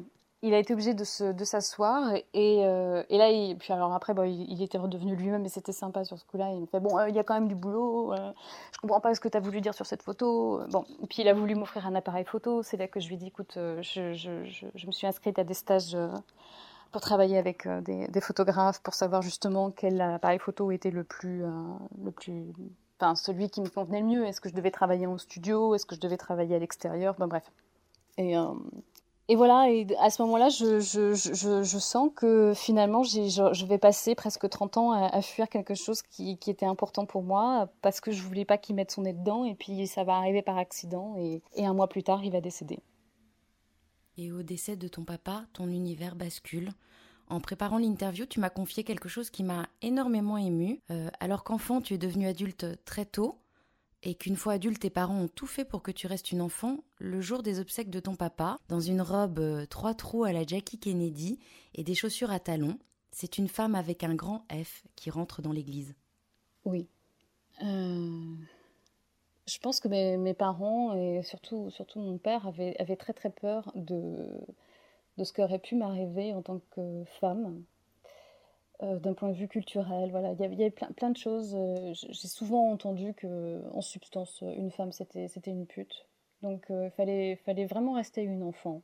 [0.42, 2.24] il a été obligé de, s'asseoir et,
[2.64, 6.04] euh, et, là, il, puis alors après, bon, il, était redevenu lui-même et c'était sympa
[6.04, 6.52] sur ce coup-là.
[6.52, 8.12] Il me fait bon, euh, il y a quand même du boulot.
[8.12, 8.32] Euh,
[8.72, 10.60] je comprends pas ce que tu as voulu dire sur cette photo.
[10.70, 12.62] Bon, et puis il a voulu m'offrir un appareil photo.
[12.62, 15.44] C'est là que je lui ai dit, écoute, je, je, je, me suis inscrite à
[15.44, 15.96] des stages
[16.92, 21.44] pour travailler avec des, des, photographes pour savoir justement quel appareil photo était le plus,
[22.04, 22.52] le plus,
[23.00, 24.26] enfin celui qui me convenait le mieux.
[24.26, 25.74] Est-ce que je devais travailler en studio?
[25.74, 27.14] Est-ce que je devais travailler à l'extérieur?
[27.18, 27.50] Bon, bref.
[28.18, 28.36] Et
[29.28, 33.78] et voilà, et à ce moment-là, je, je, je, je, sens que finalement, je, vais
[33.78, 38.00] passer presque 30 ans à, fuir quelque chose qui, qui, était important pour moi, parce
[38.00, 40.58] que je voulais pas qu'il mette son nez dedans, et puis ça va arriver par
[40.58, 42.78] accident, et, et un mois plus tard, il va décéder.
[44.16, 46.70] Et au décès de ton papa, ton univers bascule.
[47.28, 50.80] En préparant l'interview, tu m'as confié quelque chose qui m'a énormément ému.
[50.90, 53.40] Euh, alors qu'enfant, tu es devenu adulte très tôt
[54.06, 56.78] et qu'une fois adulte, tes parents ont tout fait pour que tu restes une enfant,
[56.98, 60.46] le jour des obsèques de ton papa, dans une robe euh, trois trous à la
[60.46, 61.40] Jackie Kennedy
[61.74, 62.78] et des chaussures à talons,
[63.10, 65.96] c'est une femme avec un grand F qui rentre dans l'église.
[66.64, 66.86] Oui.
[67.64, 68.36] Euh,
[69.48, 74.24] je pense que mes, parents, et surtout, surtout mon père, avaient, très très peur de,
[75.18, 77.60] de ce qui aurait pu m'arriver en tant que femme.
[78.82, 80.10] Euh, d'un point de vue culturel.
[80.10, 81.54] Voilà, il y avait, plein, plein, de choses.
[81.54, 86.06] Euh, j'ai souvent entendu que, en substance, une femme c'était c'était une pute.
[86.42, 88.82] Donc, il euh, fallait fallait vraiment rester une enfant.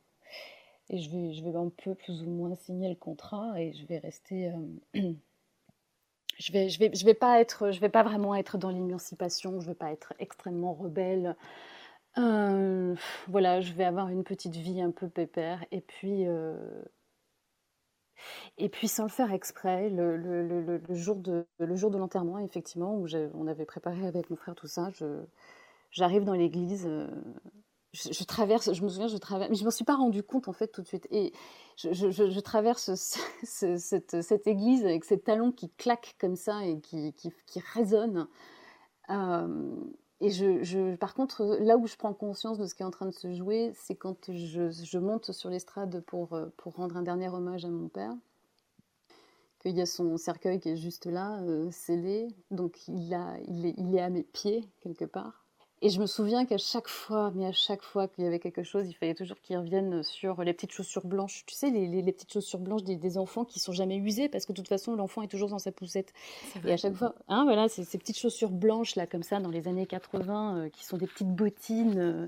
[0.89, 3.85] Et je vais je vais un peu plus ou moins signer le contrat et je
[3.85, 4.51] vais rester.
[4.95, 9.59] je vais je vais je vais pas être je vais pas vraiment être dans l'émancipation.
[9.61, 11.35] Je vais pas être extrêmement rebelle.
[12.15, 15.63] voilà, je vais avoir une petite vie un peu pépère.
[15.71, 16.25] Et puis,
[18.57, 24.05] et puis sans le faire exprès, le, jour de l'enterrement, effectivement, où on avait préparé
[24.05, 24.89] avec mon frère tout ça,
[25.91, 27.07] j'arrive dans l'église, euh,
[27.93, 30.53] je, traverse, je me souviens, je traverse, mais je m'en suis pas rendu compte en
[30.53, 31.07] fait tout de suite.
[31.09, 31.33] Et
[31.77, 32.93] je, traverse
[33.43, 37.13] cette, église avec ces talons qui claquent comme ça et qui,
[37.73, 38.27] résonnent.
[39.09, 39.75] Euh,
[40.21, 43.11] et par contre, là où je prends conscience de ce qui est en train de
[43.11, 46.29] se jouer, c'est quand je, monte sur l'estrade pour
[46.75, 48.13] rendre un dernier hommage à mon père
[49.63, 52.27] qu'il y a son cercueil qui est juste là, euh, scellé.
[52.51, 55.43] Donc il, a, il, est, il est à mes pieds, quelque part.
[55.85, 58.63] Et je me souviens qu'à chaque fois, mais à chaque fois qu'il y avait quelque
[58.63, 61.43] chose, il fallait toujours qu'il revienne sur les petites chaussures blanches.
[61.45, 64.53] Tu sais, les, les, petites chaussures blanches des, enfants qui sont jamais usées parce que
[64.53, 66.13] de toute façon, l'enfant est toujours dans sa poussette.
[66.65, 69.49] Et à chaque fois, hein, voilà, ces, ces petites chaussures blanches là, comme ça, dans
[69.49, 71.99] les années 80, euh, qui sont des petites bottines.
[71.99, 72.27] Euh,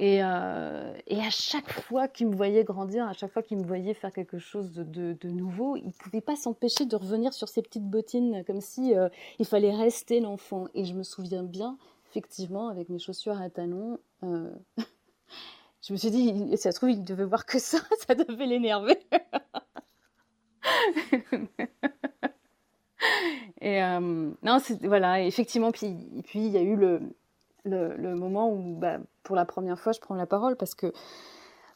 [0.00, 3.92] euh, et, à chaque fois qu'il me voyait grandir, à chaque fois qu'il me voyait
[3.94, 7.88] faire quelque chose de, nouveau, il ne pouvait pas s'empêcher de revenir sur ses petites
[7.88, 10.66] bottines comme si euh, il fallait rester l'enfant.
[10.74, 11.76] Et je me souviens bien,
[12.10, 14.50] effectivement, avec mes chaussures à talons, euh,
[15.82, 18.98] je me suis dit, ça se trouve, il devait voir que ça, ça devait l'énerver.
[23.60, 23.80] et
[24.42, 27.14] non, voilà, effectivement, puis, puis il y a eu le,
[27.64, 30.92] le, moment où, bah, pour la première fois, je prends la parole parce que,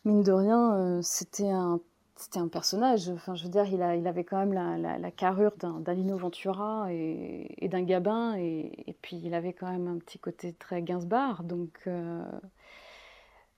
[0.05, 1.81] mine de rien, euh, c'était un
[2.19, 3.11] c'était un personnage.
[3.11, 6.17] Enfin, je veux dire, il, a, il avait quand même la, la, carrure d'un Lino
[6.17, 11.43] Ventura et, d'un Gabin, et, puis il avait quand même un petit côté très Gainsbourg.
[11.43, 12.25] Donc, euh,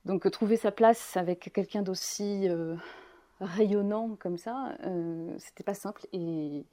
[0.03, 2.75] donc trouver sa place avec quelqu'un d'aussi euh,
[3.39, 4.75] rayonnant comme ça,
[5.37, 6.05] c'était pas simple.
[6.11, 6.65] Et,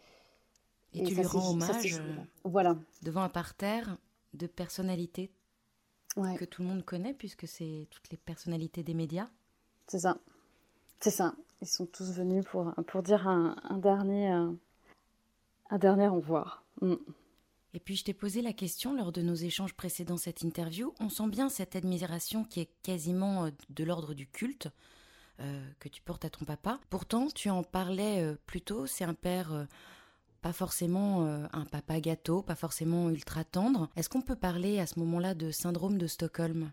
[0.93, 2.03] et, tu lui rends hommage
[2.43, 2.77] voilà.
[3.03, 3.97] devant un parterre
[4.35, 5.31] de personnalités
[6.39, 9.29] que tout le monde connaît, puisque c'est toutes les personnalités des médias.
[9.87, 10.19] C'est ça.
[11.01, 11.35] C'est ça.
[11.61, 14.51] Ils sont tous venus pour, pour dire un, dernier, euh,
[15.71, 16.65] un, dernier au revoir.
[16.81, 16.95] Mm.
[17.75, 20.95] Et puis je t'ai posé la question lors de nos échanges précédents cette interview.
[21.01, 24.69] On sent bien cette admiration qui est quasiment euh, de l'ordre du culte
[25.41, 26.81] euh, que tu portes à ton papa.
[26.89, 29.67] Pourtant, tu en parlais plus tôt, c'est un père
[30.47, 33.89] pas forcément euh, un papa gâteau, pas forcément ultra tendre.
[33.97, 36.71] Est-ce qu'on peut parler à ce moment-là de syndrome de Stockholm?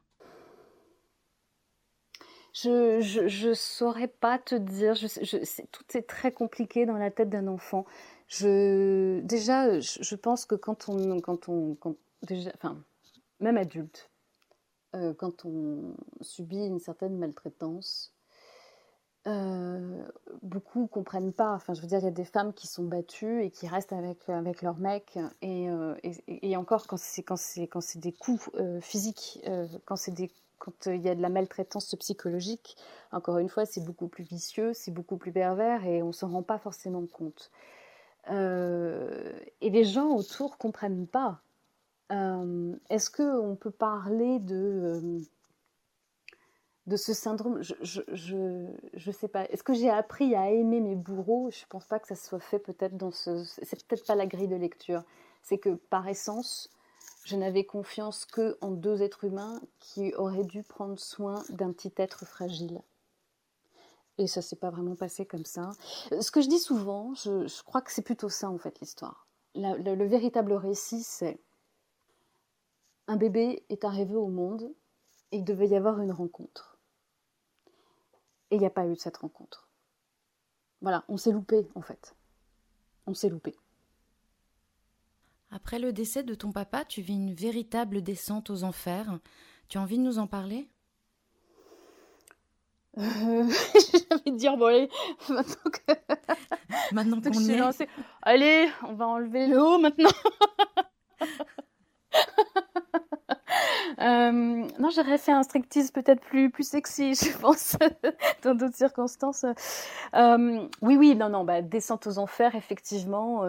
[2.53, 4.93] Je, je, saurais pas te dire.
[4.93, 5.07] Je,
[5.71, 7.88] tout est très compliqué dans la tête d'un enfant.
[8.27, 11.75] Je, déjà, je, pense que quand on, quand on,
[12.21, 12.77] déjà, enfin,
[13.39, 14.12] même adulte,
[14.93, 18.12] euh, quand on subit une certaine maltraitance,
[19.25, 20.03] euh,
[20.41, 21.53] beaucoup comprennent pas.
[21.53, 23.93] Enfin, je veux dire, il y a des femmes qui sont battues et qui restent
[23.93, 25.17] avec, avec leur mec.
[25.41, 25.95] Et, euh,
[26.27, 29.39] et, encore, quand c'est, quand c'est, quand c'est des coups euh, physiques,
[29.86, 32.77] quand c'est des quand il y a de la maltraitance psychologique,
[33.12, 36.29] encore une fois, c'est beaucoup plus vicieux, c'est beaucoup plus pervers et on ne s'en
[36.29, 37.51] rend pas forcément compte.
[38.29, 41.41] et les gens autour comprennent pas.
[42.09, 45.19] est-ce qu'on peut parler de
[46.86, 49.46] de ce syndrome, je, je, je, sais pas.
[49.46, 51.50] Est-ce que j'ai appris à aimer mes bourreaux?
[51.50, 53.43] Je pense pas que ça soit fait peut-être dans ce.
[53.43, 55.04] C'est peut-être pas la grille de lecture.
[55.43, 56.69] C'est que par essence,
[57.24, 61.93] je n'avais confiance que en deux êtres humains qui auraient dû prendre soin d'un petit
[61.98, 62.82] être fragile.
[64.17, 65.72] Et ça s'est pas vraiment passé comme ça.
[66.19, 69.28] Ce que je dis souvent, je, crois que c'est plutôt ça en fait l'histoire.
[69.56, 71.39] le véritable récit, c'est
[73.08, 74.72] un bébé est arrivé au monde
[75.32, 76.72] et il devait y avoir une rencontre.
[78.53, 79.67] Et il n'y a pas eu de cette rencontre.
[80.81, 82.15] Voilà, on s'est loupé en fait.
[83.07, 83.55] On s'est loupé.
[85.49, 89.17] Après le décès de ton papa, tu vis une véritable descente aux enfers.
[89.69, 90.69] Tu as envie de nous en parler?
[92.99, 94.87] Euh, J'ai envie de dire, bon allez,
[95.29, 96.93] maintenant que...
[96.93, 97.57] Maintenant qu'on est...
[97.57, 97.87] Lancé,
[98.21, 100.11] allez, on va enlever le haut maintenant
[104.03, 107.77] Euh, non, j'aurais fait un strictise peut-être plus, plus sexy, je pense,
[108.43, 109.45] dans d'autres circonstances.
[110.15, 113.43] Euh, oui, oui, non, non, bah, descente aux enfers, effectivement.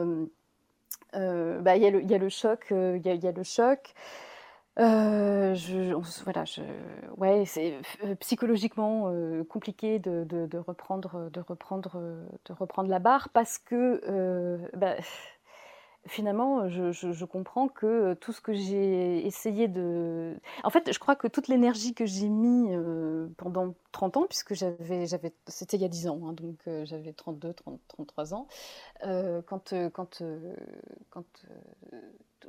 [1.14, 3.94] Euh, bah, il y, a le, y a le choc, il y, a, le choc.
[4.76, 6.44] voilà,
[7.16, 7.78] ouais, c'est
[8.20, 9.12] psychologiquement
[9.48, 12.00] compliqué de, reprendre, de reprendre,
[12.44, 14.96] de reprendre la barre parce que, bah,
[16.06, 20.36] finalement, je, comprends que tout ce que j'ai essayé de...
[20.62, 24.54] En fait, je crois que toute l'énergie que j'ai mis euh, pendant 30 ans, puisque
[24.54, 25.06] j'avais,
[25.46, 28.46] c'était il y a 10 ans, hein, donc euh, j'avais 32, 30, 33 ans,
[29.04, 30.22] euh, quand, quand,
[31.10, 31.24] quand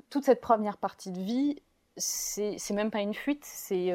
[0.09, 1.61] toute cette première partie de vie,
[1.97, 3.93] c'est même pas une fuite, c'est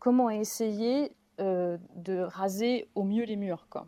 [0.00, 3.68] comment essayer de raser au mieux les murs.
[3.70, 3.86] Quoi.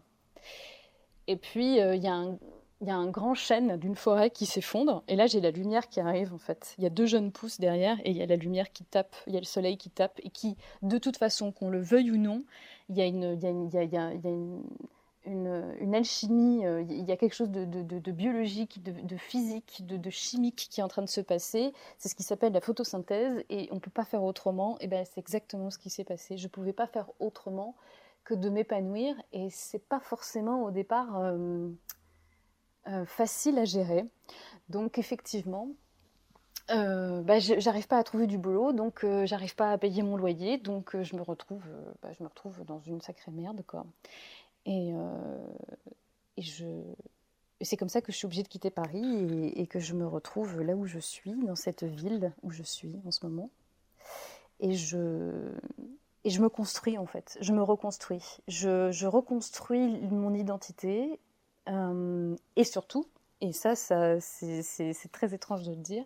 [1.26, 2.38] Et puis, il y a un
[2.80, 5.88] il y a un grand chêne d'une forêt qui s'effondre, et là j'ai la lumière
[5.88, 6.74] qui arrive en fait.
[6.78, 9.16] Il y a deux jeunes pousses derrière, et il y a la lumière qui tape,
[9.26, 12.12] il y a le soleil qui tape, et qui, de toute façon, qu'on le veuille
[12.12, 12.44] ou non,
[12.88, 13.24] il y a une,
[15.94, 20.88] alchimie, il y a quelque chose de biologique, de, physique, de, chimique qui est en
[20.88, 21.72] train de se passer.
[21.98, 24.78] C'est ce qui s'appelle la photosynthèse, et on ne peut pas faire autrement.
[24.80, 26.38] Et ben c'est exactement ce qui s'est passé.
[26.38, 27.74] Je ne pouvais pas faire autrement
[28.24, 31.18] que de m'épanouir, et c'est pas forcément au départ.
[31.18, 31.68] Euh,
[33.06, 34.04] facile à gérer.
[34.68, 35.68] Donc effectivement,
[36.70, 40.16] euh, bah, j'arrive pas à trouver du boulot, donc euh, j'arrive pas à payer mon
[40.16, 41.64] loyer, donc je me retrouve,
[42.02, 43.86] bah, je me retrouve dans une sacrée merde quoi.
[44.66, 44.92] Et,
[47.60, 50.06] et c'est comme ça que je suis obligée de quitter Paris et, que je me
[50.06, 53.50] retrouve là où je suis, dans cette ville où je suis en ce moment.
[54.60, 54.96] Et je,
[56.24, 58.38] me construis en fait, je me reconstruis.
[58.46, 61.16] Je, reconstruis mon identité euh,
[62.56, 63.06] et surtout,
[63.40, 66.04] et ça, ça c'est très étrange de le dire,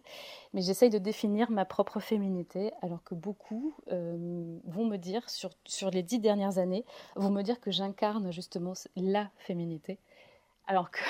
[0.52, 5.50] mais j'essaye de définir ma propre féminité, alors que beaucoup euh, vont me dire, sur,
[5.64, 6.84] sur les dix dernières années,
[7.16, 9.98] vont me dire que j'incarne justement la féminité,
[10.66, 11.00] alors que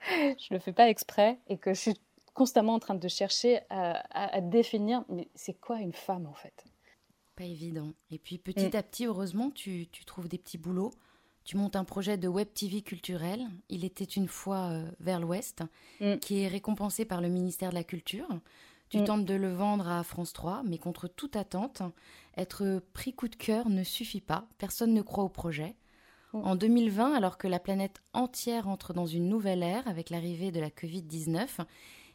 [0.10, 2.00] je ne le fais pas exprès et que je suis
[2.34, 6.64] constamment en train de chercher à, définir, mais c'est quoi une femme en fait?
[7.36, 7.92] Pas évident.
[8.10, 8.76] Et puis petit mm.
[8.76, 10.92] à petit, heureusement, tu, tu trouves des petits boulots
[11.44, 15.62] tu montes un projet de web TV culturel, Il était une fois euh, vers l'Ouest,
[16.00, 16.16] mm.
[16.18, 18.28] qui est récompensé par le ministère de la Culture.
[18.88, 19.04] Tu mm.
[19.04, 21.82] tentes de le vendre à France 3, mais contre toute attente,
[22.36, 24.46] être pris coup de cœur ne suffit pas.
[24.58, 25.74] Personne ne croit au projet.
[26.32, 26.38] Mm.
[26.44, 30.60] En 2020, alors que la planète entière entre dans une nouvelle ère avec l'arrivée de
[30.60, 31.48] la Covid-19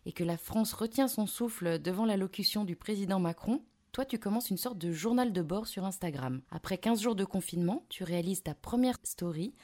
[0.05, 3.61] et que la France retient son souffle devant l'allocution du président Macron,
[3.97, 6.43] toi, tu commences une sorte de journal de bord sur Instagram.
[6.51, 9.55] Après 15 jours de confinement, tu réalises ta première story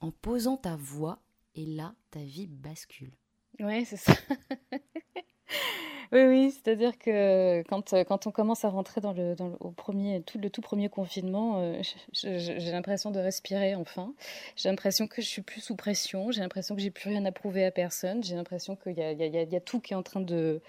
[0.00, 1.18] en posant ta voix
[1.54, 3.12] et là, ta vie bascule.
[3.60, 4.14] Ouais, c'est ça.
[6.12, 10.38] oui, oui, c'est-à-dire que quand, quand on commence à rentrer dans le, au premier, tout,
[10.38, 11.80] le tout premier confinement, euh,
[12.12, 14.12] j'ai l'impression de respirer enfin.
[14.56, 16.30] J'ai l'impression que je suis plus sous pression.
[16.30, 18.22] J'ai l'impression que j'ai plus rien à prouver à personne.
[18.22, 20.60] J'ai l'impression qu'il y a, y, a, y a, tout qui est en train de.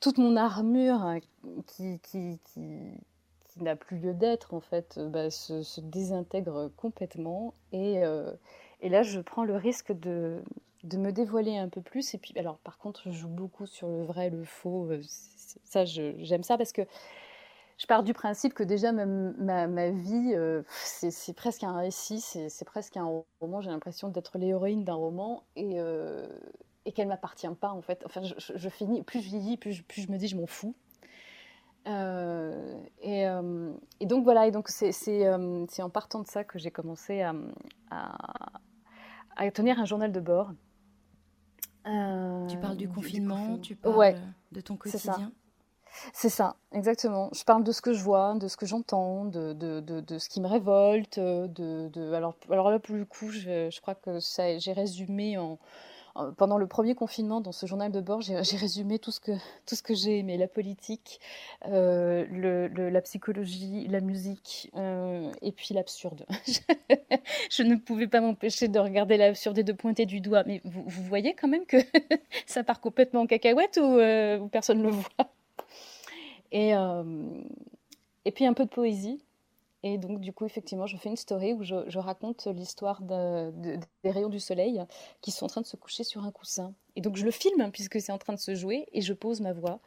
[0.00, 1.16] Toute mon armure
[1.66, 2.62] qui, qui, qui,
[3.60, 7.54] n'a plus lieu d'être, en fait, bah, se, désintègre complètement.
[7.72, 8.32] Et, euh,
[8.80, 10.42] et là, je prends le risque de,
[10.84, 12.14] de me dévoiler un peu plus.
[12.14, 14.90] Et puis, alors, par contre, je joue beaucoup sur le vrai, le faux.
[14.90, 15.00] Euh,
[15.64, 16.82] ça, j'aime ça parce que
[17.78, 22.64] je pars du principe que déjà, ma, ma, vie, euh, c'est presque un récit, c'est
[22.64, 23.60] presque un roman.
[23.60, 25.78] J'ai l'impression d'être l'héroïne d'un roman et,
[26.84, 28.02] et qu'elle m'appartient pas, en fait.
[28.06, 30.74] Enfin, je, finis, plus je vieillis, plus, plus je me dis, je m'en fous.
[31.88, 36.58] Euh, et, euh, et, donc voilà, et donc c'est euh, en partant de ça que
[36.58, 37.34] j'ai commencé à,
[39.36, 40.52] à, tenir un journal de bord.
[41.84, 44.16] Tu parles du confinement, tu parles
[44.52, 45.32] de ton quotidien
[46.12, 47.28] c'est ça, exactement.
[47.34, 50.18] Je parle de ce que je vois, de ce que j'entends, de, de, de, de,
[50.18, 51.18] ce qui me révolte.
[51.18, 54.18] De, alors, alors là, pour le coup, je, je crois que
[54.58, 55.56] j'ai résumé en, euh,
[56.36, 59.32] pendant le premier confinement, dans ce journal de bord, j'ai résumé tout ce que,
[59.82, 61.20] que j'ai aimé la politique,
[61.66, 66.26] euh, la psychologie, la musique euh, et puis l'absurde.
[67.50, 70.44] je ne pouvais pas m'empêcher de regarder l'absurde et de pointer du doigt.
[70.46, 71.76] Mais vous, voyez quand même que
[72.46, 75.32] ça part complètement en cacahuète ou, ou personne ne le voit?
[76.52, 76.72] Et,
[78.24, 79.22] et puis un peu de poésie.
[79.84, 84.28] Et donc, du coup, effectivement, je fais une story où je, raconte l'histoire des rayons
[84.28, 84.80] du soleil
[85.20, 86.72] qui sont en train de se coucher sur un coussin.
[86.94, 89.40] Et donc, je le filme puisque c'est en train de se jouer et je pose
[89.40, 89.80] ma voix.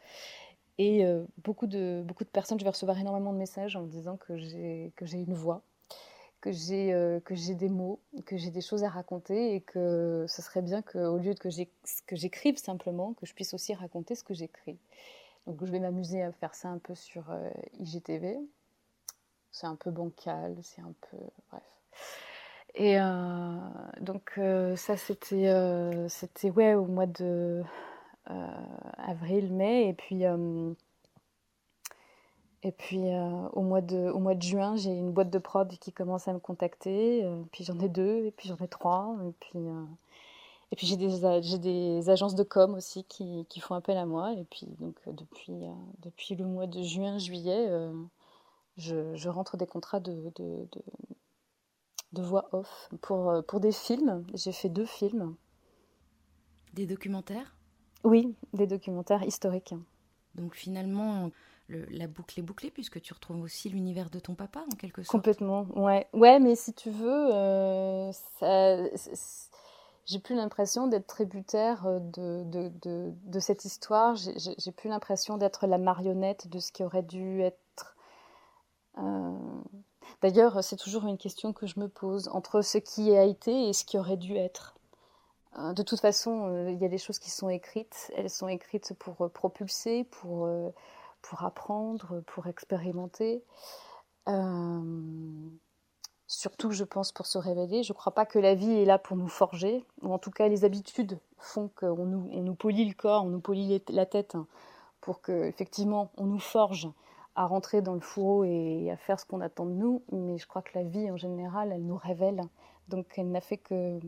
[0.77, 3.87] Et euh, beaucoup, de, beaucoup de personnes, je vais recevoir énormément de messages en me
[3.87, 5.61] disant que j'ai une voix,
[6.41, 10.61] que j'ai euh, des mots, que j'ai des choses à raconter et que ce serait
[10.61, 14.77] bien qu'au lieu de que j'écrive simplement, que je puisse aussi raconter ce que j'écris.
[15.47, 17.49] Donc, je vais m'amuser à faire ça un peu sur euh,
[17.79, 18.39] IGTV
[19.55, 21.17] c'est un peu bancal, c'est un peu.
[21.49, 21.63] Bref.
[22.75, 23.55] Et euh,
[24.01, 27.63] donc, euh, ça, c'était, euh, c'était ouais, au mois de
[28.97, 29.87] avril, mai.
[29.87, 30.23] Et puis,
[32.63, 33.03] et puis
[33.53, 36.33] au, mois de, au mois de juin, j'ai une boîte de prod qui commence à
[36.33, 37.23] me contacter.
[37.51, 39.15] puis j'en ai deux, et puis j'en ai trois.
[39.27, 39.59] Et puis.
[40.75, 44.33] Puis j'ai des, des agences de com aussi qui, qui, font appel à moi.
[44.33, 45.61] Et puis donc depuis,
[45.99, 47.69] depuis le mois de juin, juillet,
[48.77, 50.67] je, rentre des contrats de, de,
[52.11, 54.25] de, voix off pour, euh, pour des films.
[54.33, 55.35] J'ai fait deux films.
[56.73, 57.55] Des documentaires?
[58.03, 59.73] Oui, des documentaires historiques.
[60.35, 61.31] Donc finalement,
[61.69, 65.11] la boucle est bouclée puisque tu retrouves aussi l'univers de ton papa en quelque sorte.
[65.11, 66.07] Complètement, ouais.
[66.13, 68.11] Ouais, mais si tu veux, euh,
[70.05, 74.15] j'ai plus l'impression d'être tributaire euh, de, de, de, de cette histoire.
[74.15, 77.59] J'ai plus l'impression d'être la marionnette de ce qui aurait dû être.
[78.97, 79.37] Euh,
[80.21, 83.73] d'ailleurs, c'est toujours une question que je me pose entre ce qui a été et
[83.73, 84.75] ce qui aurait dû être.
[85.57, 88.11] De toute façon, il y a des choses qui sont écrites.
[88.17, 90.49] Elles sont écrites pour propulser, pour
[91.25, 93.43] pour apprendre, pour expérimenter.
[94.27, 95.49] Euh,
[96.27, 97.83] surtout, je pense, pour se révéler.
[97.83, 100.31] Je ne crois pas que la vie est là pour nous forger, ou en tout
[100.31, 104.05] cas, les habitudes font qu'on nous, on nous polie le corps, on nous polie la
[104.05, 104.47] tête hein,
[105.01, 106.87] pour qu'effectivement, on nous forge
[107.35, 110.03] à rentrer dans le fourreau et à faire ce qu'on attend de nous.
[110.11, 112.41] Mais je crois que la vie, en général, elle nous révèle.
[112.87, 113.99] Donc, elle n'a fait que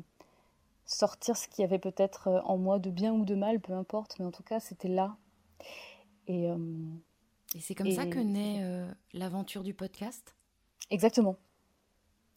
[0.86, 4.18] sortir ce qu'il y avait peut-être en moi de bien ou de mal, peu importe,
[4.20, 5.18] mais en tout cas, c'était là.
[6.28, 6.58] Et, euh,
[7.56, 10.36] et c'est comme ça que naît euh, l'aventure du podcast?
[10.90, 11.36] Exactement.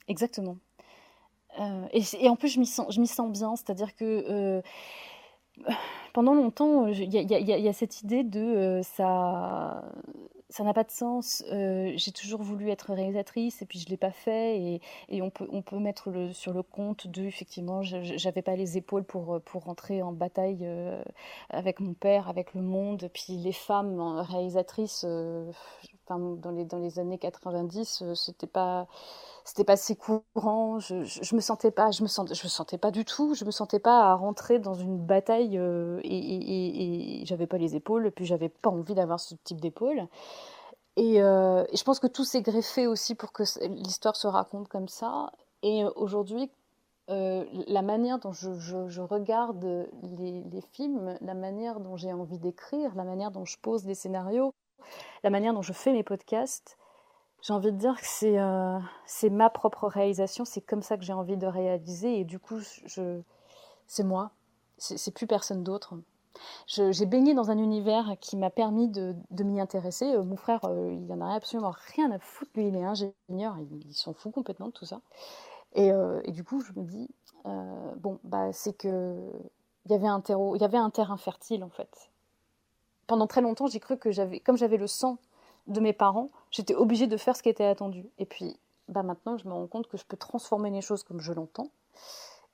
[0.08, 0.58] Exactement.
[1.60, 4.62] Euh, et, en plus, je m'y sens, je sens bien, c'est-à-dire que
[6.12, 9.84] pendant longtemps, il y, a cette idée de ça
[10.50, 11.44] ça n'a pas de sens.
[11.52, 14.80] Euh, j'ai toujours voulu être réalisatrice et puis je l'ai pas fait.
[15.08, 19.64] Et, on peut mettre sur le compte de effectivement, j'avais pas les épaules pour pour
[19.64, 21.02] rentrer en bataille euh,
[21.50, 23.08] avec mon père, avec le monde.
[23.12, 25.50] Puis les femmes réalisatrices, euh,
[26.08, 28.88] dans les dans les années 90, c'était pas
[29.44, 30.78] c'était pas si courant.
[30.78, 33.34] Je, je, me sentais pas, je me sentais, je me sentais pas du tout.
[33.34, 37.58] Je me sentais pas à rentrer dans une bataille euh, et, et, et, j'avais pas
[37.58, 38.06] les épaules.
[38.06, 40.06] Et puis j'avais pas envie d'avoir ce type d'épaule.
[40.96, 44.68] Et, euh, et, je pense que tout s'est greffé aussi pour que l'histoire se raconte
[44.68, 45.30] comme ça.
[45.62, 46.50] Et euh, aujourd'hui,
[47.08, 52.94] la manière dont je, je regarde les, les, films, la manière dont j'ai envie d'écrire,
[52.94, 54.54] la manière dont je pose des scénarios,
[55.24, 56.78] la manière dont je fais mes podcasts,
[57.42, 61.04] j'ai envie de dire que c'est euh, c'est ma propre réalisation, c'est comme ça que
[61.04, 62.60] j'ai envie de réaliser et du coup
[63.86, 64.32] c'est moi,
[64.78, 65.94] c'est plus personne d'autre.
[66.66, 70.06] J'ai baigné dans un univers qui m'a permis de, m'y intéresser.
[70.14, 73.56] Euh, mon frère, euh, il en a absolument rien à foutre, lui il est ingénieur,
[73.58, 75.00] il, s'en fout complètement de tout ça.
[75.74, 75.90] Et,
[76.24, 77.08] et, du coup je me dis,
[77.44, 79.16] bon bah c'est que
[79.86, 82.10] il y avait un terreau, il y avait un terrain fertile en fait.
[83.06, 85.18] Pendant très longtemps j'ai cru que j'avais, comme j'avais le sang
[85.66, 88.06] de mes parents, j'étais obligée de faire ce qui était attendu.
[88.18, 88.58] Et puis,
[88.88, 91.70] bah maintenant, je me rends compte que je peux transformer les choses comme je l'entends,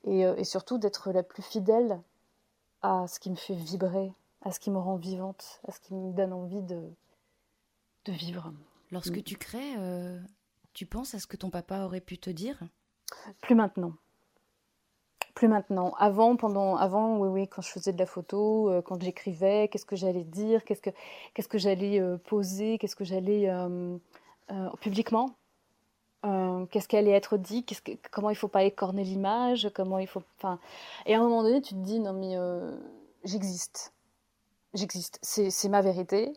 [0.04, 2.00] et, euh, surtout d'être la plus fidèle
[2.82, 5.94] à ce qui me fait vibrer, à ce qui me rend vivante, à ce qui
[5.94, 6.80] me donne envie de,
[8.04, 8.52] de vivre.
[8.90, 9.22] Lorsque mm.
[9.22, 10.20] tu crées, euh,
[10.72, 12.60] tu penses à ce que ton papa aurait pu te dire?
[13.42, 13.92] Plus maintenant.
[15.36, 15.92] Plus maintenant.
[15.98, 19.84] Avant, pendant, avant, oui, oui, quand je faisais de la photo, euh, quand j'écrivais, qu'est-ce
[19.84, 20.88] que j'allais dire, qu'est-ce que,
[21.34, 23.98] qu'est-ce que j'allais euh, poser, qu'est-ce que j'allais euh,
[24.80, 25.34] publiquement,
[26.22, 27.66] qu'est-ce qui allait être dit,
[28.10, 30.58] comment il faut pas écorner l'image, comment il faut, enfin,
[31.04, 32.36] et à un moment donné, tu te dis non mais
[33.22, 33.92] j'existe,
[34.72, 36.32] j'existe, c'est, c'est ma vérité,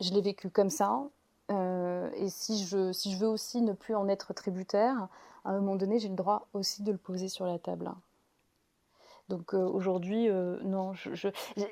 [0.00, 1.02] je l'ai vécu comme ça,
[1.50, 5.08] et si je, si je veux aussi ne plus en être tributaire,
[5.44, 7.90] à un moment donné, j'ai le droit aussi de le poser sur la table.
[9.32, 11.28] Donc euh, aujourd'hui, euh, non, je,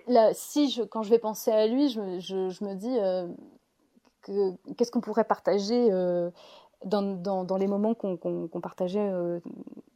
[0.06, 3.28] là, si je, quand je vais penser à lui, je, je, me dis euh,
[4.22, 5.90] que, qu'est-ce qu'on pourrait partager
[6.86, 9.12] dans, dans, les moments qu'on, qu'on, partageait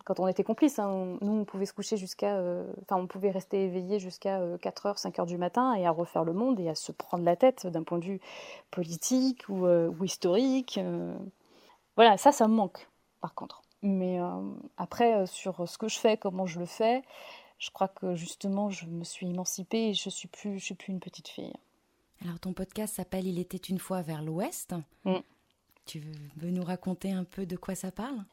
[0.04, 0.78] quand on était complices.
[0.78, 1.16] Hein.
[1.22, 2.38] Nous, on pouvait se coucher jusqu'à.
[2.82, 6.60] Enfin, on pouvait rester éveillé jusqu'à 4h, 5h du matin et à refaire le monde
[6.60, 8.20] et à se prendre la tête d'un point de vue
[8.70, 10.78] politique ou, ou historique.
[11.96, 12.90] Voilà, ça, ça me manque,
[13.22, 13.62] par contre.
[13.80, 14.18] Mais
[14.76, 17.02] après, sur ce que je fais, comment je le fais,
[17.58, 20.92] je crois que justement, je me suis émancipée et je suis plus, je suis plus
[20.92, 21.52] une petite fille.
[22.22, 24.74] Alors, ton podcast s'appelle Il était une fois vers l'Ouest.
[25.04, 25.16] Mm.
[25.86, 26.02] Tu
[26.36, 28.24] veux nous raconter un peu de quoi ça parle?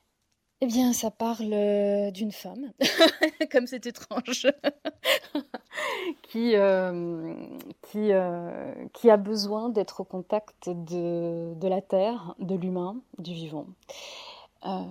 [0.64, 2.72] Eh bien, ça parle euh, d'une femme,
[3.52, 4.48] comme c'est étrange,
[6.22, 7.34] qui, euh,
[7.82, 13.34] qui, euh, qui a besoin d'être au contact de, de la terre, de l'humain, du
[13.34, 13.66] vivant.
[14.68, 14.86] Euh,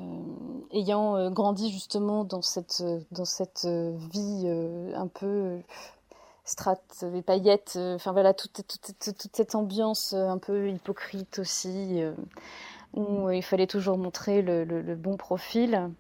[0.73, 4.49] ayant euh, grandi justement dans cette, dans cette euh, vie
[4.95, 5.61] un peu
[6.45, 12.03] strates et paillettes, enfin voilà, toute, toute, toute, cette ambiance un peu hypocrite aussi,
[12.95, 15.91] où il fallait toujours montrer le, le, bon profil.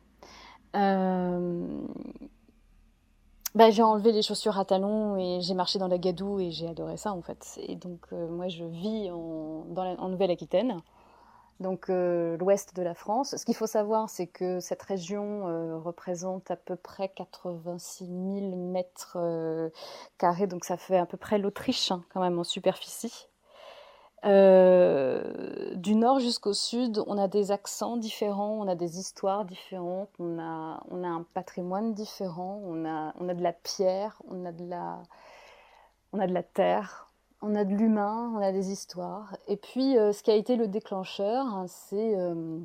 [3.54, 6.66] Bah, j'ai enlevé les chaussures à talons et j'ai marché dans la gadoue et j'ai
[6.68, 7.60] adoré ça en fait.
[7.68, 10.80] Et donc moi je vis en, en Nouvelle-Aquitaine
[11.60, 13.36] donc euh, l'ouest de la France.
[13.36, 18.56] Ce qu'il faut savoir, c'est que cette région euh, représente à peu près 86 000
[18.56, 19.68] mètres euh,
[20.18, 23.26] carrés, donc ça fait à peu près l'Autriche hein, quand même en superficie.
[24.22, 30.38] Du nord jusqu'au sud, on a des accents différents, on a des histoires différentes, on
[30.38, 34.52] a, on a un patrimoine différent, on a, on a de la pierre, on a
[34.52, 35.02] de la,
[36.12, 37.09] on a de la terre,
[37.42, 39.36] on a de l'humain, on a des histoires.
[39.48, 42.58] Et puis, euh, ce qui a été le déclencheur, hein, c'est euh,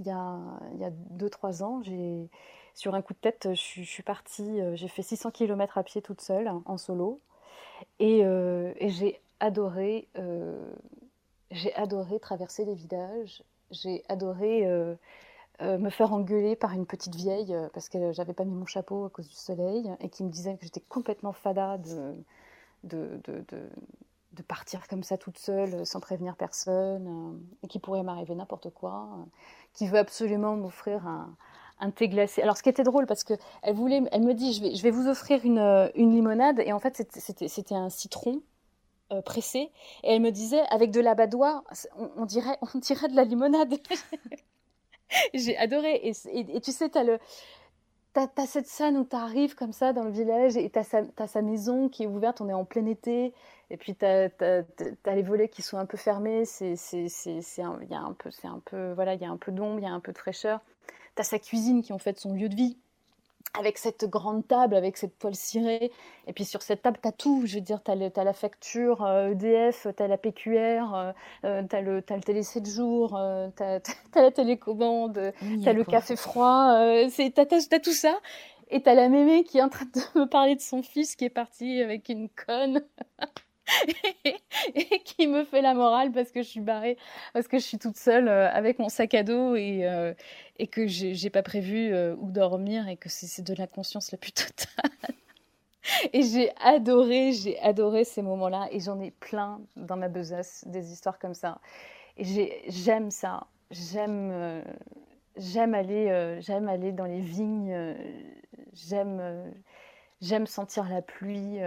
[0.00, 2.28] il y a 2-3 ans, j'ai,
[2.74, 6.20] sur un coup de tête, je, suis partie, j'ai fait 600 km à pied toute
[6.20, 7.20] seule, en solo.
[7.98, 8.22] Et,
[8.80, 10.58] j'ai adoré, euh,
[11.50, 13.42] j'ai adoré traverser les villages.
[13.70, 14.94] J'ai adoré euh,
[15.62, 19.06] euh, me faire engueuler par une petite vieille parce que j'avais pas mis mon chapeau
[19.06, 21.78] à cause du soleil et qui me disait que j'étais complètement fada
[22.84, 28.34] de, de, de, partir comme ça toute seule sans prévenir personne et qui pourrait m'arriver
[28.34, 29.08] n'importe quoi,
[29.72, 31.34] qui veut absolument m'offrir un,
[31.80, 32.42] un thé glacé.
[32.42, 34.82] Alors, ce qui était drôle, parce que elle voulait, elle me dit, je vais, je
[34.82, 38.42] vais vous offrir une, une limonade, et en fait, c'était un citron
[39.12, 39.70] euh, pressée
[40.02, 41.62] et elle me disait avec de l'abadois
[42.16, 43.78] on, dirait on dirait de la limonade
[45.34, 47.20] j'ai adoré et, tu sais tu le
[48.16, 50.96] T'as as cette scène où tu arrives comme ça dans le village et tu as,
[51.18, 53.34] as, sa maison qui est ouverte, on est en plein été,
[53.68, 54.30] et puis tu as,
[55.04, 56.78] les volets qui sont un peu fermés, c'est
[57.60, 60.18] un peu, voilà, il y a un peu d'ombre, il y a un peu de
[60.18, 60.62] fraîcheur.
[61.14, 62.78] Tu as sa cuisine qui est en fait son lieu de vie,
[63.58, 65.90] avec cette grande table, avec cette toile cirée.
[66.26, 67.42] Et puis sur cette table, tu as tout.
[67.46, 72.02] Je veux dire, tu as, la facture EDF, tu as la PQR, tu as, le
[72.24, 73.18] télé 7 jours,
[73.56, 73.80] tu as,
[74.14, 75.32] la télécommande,
[75.62, 76.76] tu as le café froid.
[76.78, 78.18] Euh, tu as, tout ça.
[78.68, 81.16] Et tu as la mémé qui est en train de me parler de son fils
[81.16, 82.82] qui est parti avec une conne.
[84.74, 86.96] et qui me fait la morale parce que je suis barrée,
[87.32, 90.14] parce que je suis toute seule euh, avec mon sac à dos et, euh,
[90.58, 94.18] et que j'ai pas prévu euh, où dormir et que c'est de la conscience la
[94.18, 94.90] plus totale.
[96.12, 100.92] et j'ai adoré, j'ai adoré ces moments-là et j'en ai plein dans ma besace des
[100.92, 101.60] histoires comme ça.
[102.16, 104.62] Et j'aime ça, j'aime
[105.36, 107.94] j'aime aller, aller dans les vignes,
[108.72, 109.52] j'aime
[110.22, 111.58] j'aime sentir la pluie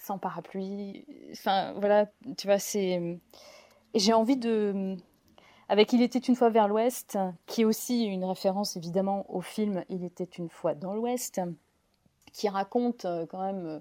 [0.00, 1.04] sans parapluie.
[1.32, 3.18] Enfin, voilà, tu vois, c'est.
[3.94, 4.96] J'ai envie de.
[5.68, 9.84] Avec Il était une fois vers l'Ouest, qui est aussi une référence évidemment au film
[9.88, 11.40] Il était une fois dans l'Ouest,
[12.32, 13.80] qui raconte euh, quand même euh,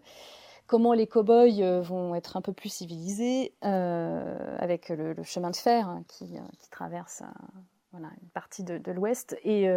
[0.67, 5.87] comment les cow-boys euh, vont être un peu plus civilisés avec le, chemin de fer
[5.87, 6.37] hein, qui,
[6.69, 7.23] traverse
[7.91, 9.35] voilà, une partie de l'Ouest.
[9.43, 9.67] Et,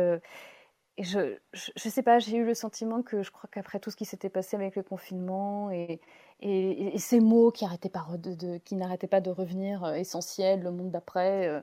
[0.99, 3.97] et je, ne sais pas, j'ai eu le sentiment que je crois qu'après tout ce
[3.97, 6.01] qui s'était passé avec le confinement et,
[6.41, 8.77] et, ces mots qui n'arrêtaient pas de, qui
[9.09, 11.61] pas de revenir euh, essentiels, le monde d'après, euh,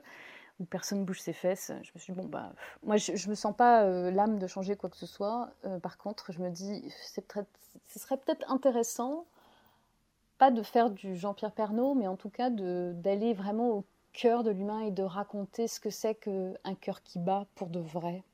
[0.58, 2.52] où personne bouge ses fesses, je me suis dit, bon, bah,
[2.82, 5.50] moi, je, ne me sens pas euh, l'âme de changer quoi que ce soit.
[5.82, 9.26] par contre, je me dis, ce serait peut-être intéressant,
[10.38, 14.50] pas de faire du Jean-Pierre Pernaud, mais en tout cas d'aller vraiment au cœur de
[14.50, 18.24] l'humain et de raconter ce que c'est qu'un cœur qui bat pour de vrai.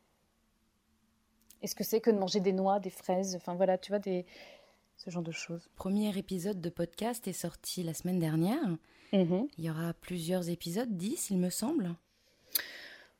[1.67, 4.25] Est-ce que c'est que de manger des noix, des fraises, enfin voilà, tu vois, des,
[4.99, 5.69] ce genre de choses.
[5.75, 8.69] Premier épisode de podcast est sorti la semaine dernière.
[9.13, 9.49] Mhm.
[9.59, 11.97] Il y aura plusieurs épisodes, dix, il me semble.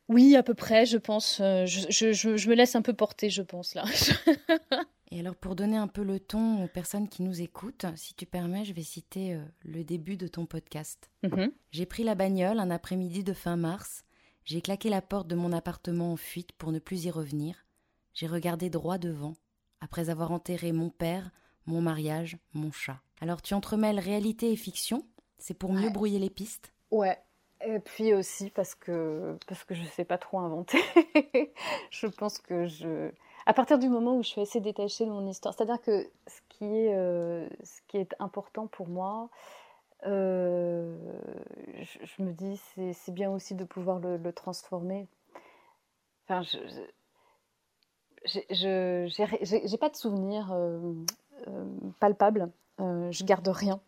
[0.07, 1.41] Oui, à peu près, je pense.
[1.41, 3.83] Euh, je, me laisse un peu porter, je pense, là.
[5.11, 8.25] Et alors, pour donner un peu le ton aux personnes qui nous écoutent, si tu
[8.25, 11.09] permets, je vais citer euh, le début de ton podcast.
[11.23, 11.51] Mhm.
[11.71, 14.05] J'ai pris la bagnole un après-midi de fin mars.
[14.45, 17.66] J'ai claqué la porte de mon appartement en fuite pour ne plus y revenir
[18.17, 19.35] j'ai regardé droit devant,
[19.79, 21.29] après avoir enterré mon père,
[21.67, 22.99] mon mariage, mon chat.
[23.21, 25.05] Alors tu entremêles réalité et fiction,
[25.37, 26.73] c'est pour mieux brouiller les pistes?
[26.89, 27.19] Ouais,
[27.63, 30.79] et puis aussi parce que parce que je sais pas trop inventer.
[31.91, 33.11] je pense que je
[33.45, 36.41] à partir du moment où je suis assez détachée de mon histoire, c'est-à-dire que ce
[36.49, 39.29] qui est euh, ce qui est important pour moi,
[40.07, 40.97] euh,
[41.81, 42.59] je, me dis
[42.93, 45.07] c'est bien aussi de pouvoir le, le transformer.
[46.25, 46.57] Enfin, je,
[48.27, 50.93] je n'ai pas de souvenirs euh,
[51.47, 51.65] euh.
[52.79, 53.79] Euh, je garde rien.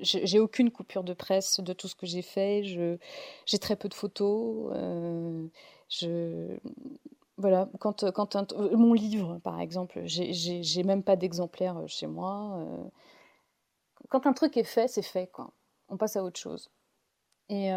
[0.00, 2.62] J'ai aucune coupure de presse de tout ce que j'ai fait.
[3.46, 4.72] J'ai très peu de photos.
[5.88, 6.56] je,
[7.36, 8.04] voilà, quand,
[8.72, 12.64] mon livre, par exemple, j'ai même pas d'exemplaire chez moi.
[14.08, 15.30] quand un truc est fait, c'est fait.
[15.88, 16.70] On passe à autre chose.
[17.48, 17.72] Et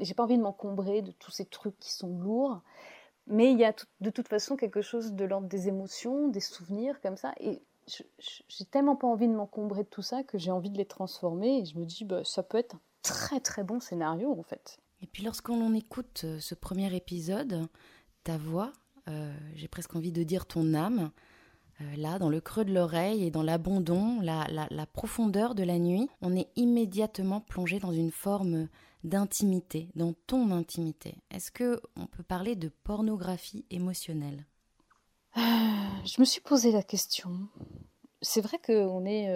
[0.00, 2.60] j'ai pas envie de m'encombrer de tous ces trucs qui sont lourds.
[3.26, 7.00] Mais il y a de toute façon quelque chose de l'ordre des émotions, des souvenirs
[7.00, 7.32] comme ça.
[7.40, 10.86] Et j'ai tellement pas envie de m'encombrer de tout ça que j'ai envie de les
[10.86, 11.58] transformer.
[11.58, 14.78] Et je me dis, bah, ça peut être un très très bon scénario en fait.
[15.02, 17.68] Et puis lorsqu'on écoute euh, ce premier épisode,
[18.24, 18.72] ta voix,
[19.08, 21.10] euh, j'ai presque envie de dire ton âme,
[21.96, 26.36] là, dans le creux de l'oreille et dans l'abandon, la, profondeur de la nuit, on
[26.36, 28.68] est immédiatement plongé dans une forme
[29.04, 31.18] d'intimité, dans ton intimité.
[31.30, 34.46] Est-ce que on peut parler de pornographie émotionnelle?
[35.36, 37.48] Je me suis posé la question.
[38.22, 39.30] C'est vrai qu'on est,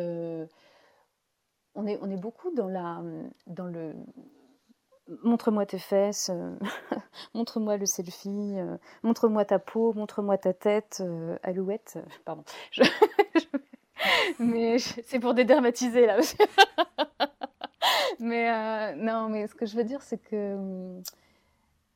[1.74, 3.02] on est, on est beaucoup dans la,
[3.46, 3.94] dans le,
[5.22, 6.56] montre-moi tes fesses, euh,
[7.34, 12.44] montre-moi le selfie, euh, montre-moi ta peau, montre-moi ta tête, euh, alouette, pardon.
[14.38, 16.18] mais c'est pour dédermatiser là
[18.18, 20.56] mais non, mais ce que je veux dire, c'est que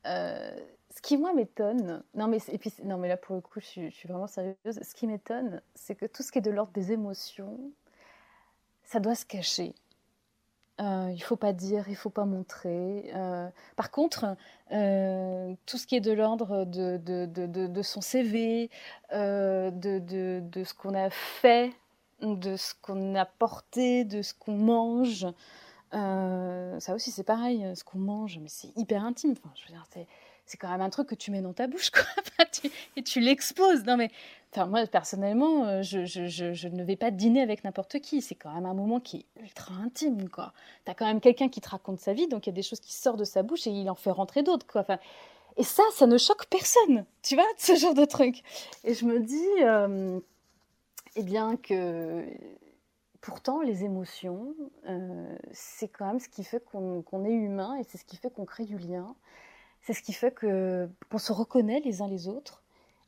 [0.03, 3.89] ce qui moi m'étonne, non mais et puis non mais là pour le coup, je
[3.89, 4.55] suis vraiment sérieuse.
[4.65, 7.59] Ce qui m'étonne, c'est que tout ce qui est de l'ordre des émotions,
[8.83, 9.73] ça doit se cacher.
[10.81, 13.09] Euh, il faut pas dire, il faut pas montrer.
[13.15, 13.47] Euh,
[13.77, 14.35] par contre,
[14.73, 18.69] euh, tout ce qui est de l'ordre de, de, de, son CV,
[19.13, 21.71] euh, de, ce qu'on a fait,
[22.21, 25.25] de ce qu'on a porté, de ce qu'on mange,
[25.93, 29.31] ça aussi c'est pareil, ce qu'on mange, mais c'est hyper intime.
[29.31, 29.85] Enfin, je veux dire,
[30.45, 32.03] c'est quand même un truc que tu mets dans ta bouche, quoi.
[32.97, 33.85] et tu l'exposes.
[33.85, 34.11] Non, mais
[34.55, 38.21] enfin, moi, personnellement, euh, je, ne vais pas dîner avec n'importe qui.
[38.21, 40.53] C'est quand même un moment qui est ultra intime, quoi.
[40.85, 42.61] Tu as quand même quelqu'un qui te raconte sa vie, donc il y a des
[42.61, 44.81] choses qui sortent de sa bouche et il en fait rentrer d'autres, quoi.
[44.81, 44.99] Enfin,
[45.57, 48.43] et ça, ça ne choque personne, tu vois, ce genre de truc.
[48.83, 50.19] Et je me dis, euh,
[51.15, 52.25] eh bien, que
[53.21, 54.53] pourtant, les émotions,
[54.87, 58.29] euh, c'est quand même ce qui fait qu'on est humain et c'est ce qui fait
[58.29, 59.15] qu'on crée du lien.
[59.81, 62.64] C'est ce qui fait qu'on se reconnaît les uns les autres.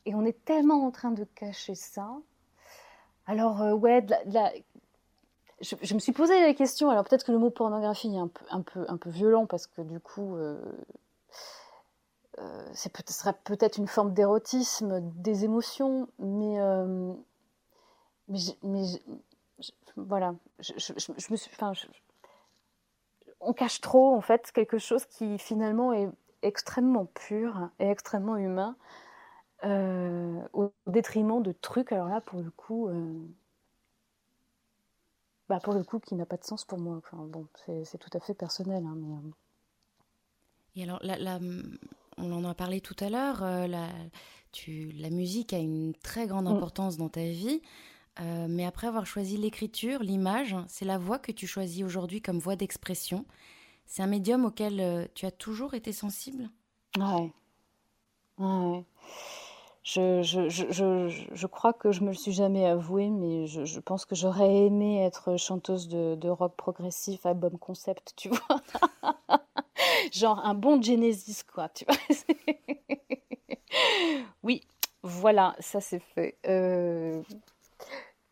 [0.08, 2.10] Et on est tellement en train de cacher ça.
[3.26, 4.06] Alors, euh, ouais,
[5.60, 6.90] Je, me suis posé la question.
[6.90, 8.18] Alors, peut-être que le mot pornographie est
[8.50, 8.62] un
[8.98, 10.64] peu, violent parce que du coup, euh,
[12.40, 16.58] euh, peut serait peut-être une forme d'érotisme, des émotions, mais,
[18.30, 18.86] mais, mais
[19.98, 20.36] voilà.
[20.60, 21.52] Je, me suis.
[21.54, 21.74] Enfin,
[23.42, 26.10] on cache trop, en fait, quelque chose qui finalement est
[26.44, 28.78] extrêmement pur et extrêmement humain,
[29.64, 33.28] euh, au détriment de trucs, alors là, pour le coup, euh,
[35.50, 36.98] bah pour le coup, qui n'a pas de sens pour moi.
[36.98, 37.48] Enfin, bon,
[37.84, 38.86] c'est tout à fait personnel.
[38.86, 39.32] Hein, mais, euh.
[40.76, 41.40] Et alors, la,
[42.18, 43.90] on en a parlé tout à l'heure, la,
[44.68, 46.56] la musique a une très grande mm.
[46.56, 47.62] importance dans ta vie.
[48.20, 52.56] mais après avoir choisi l'écriture, l'image, c'est la voix que tu choisis aujourd'hui comme voix
[52.56, 53.26] d'expression.
[53.88, 56.52] C'est un médium auquel tu as toujours été sensible?
[57.00, 57.32] Ouais.
[58.38, 58.86] ouais.
[59.88, 65.02] Je, crois que je me le suis jamais avoué, mais je, pense que j'aurais aimé
[65.06, 68.62] être chanteuse de, rock progressif, album concept, tu vois.
[70.12, 71.96] Genre un bon Genesis, quoi, tu vois.
[74.44, 74.62] oui,
[75.04, 76.38] voilà, ça c'est fait.
[76.48, 77.22] Euh,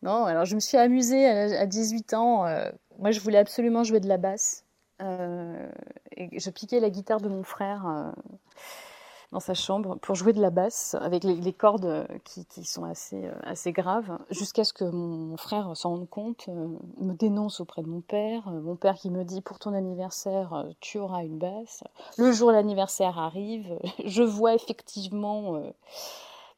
[0.02, 2.46] non, alors je me suis amusée à, 18 ans.
[2.46, 4.64] Euh, moi, je voulais absolument jouer de la basse.
[5.00, 5.70] Euh,
[6.16, 8.10] et je piquais la guitare de mon frère euh,
[9.40, 13.72] sa chambre pour jouer de la basse avec les, cordes qui, sont assez, euh, assez
[13.72, 18.50] graves, jusqu'à ce que mon frère s'en rende compte, me dénonce auprès de mon père.
[18.50, 21.84] mon père qui me dit pour ton anniversaire, tu auras une basse.
[22.18, 25.60] Le jour l'anniversaire arrive, je vois effectivement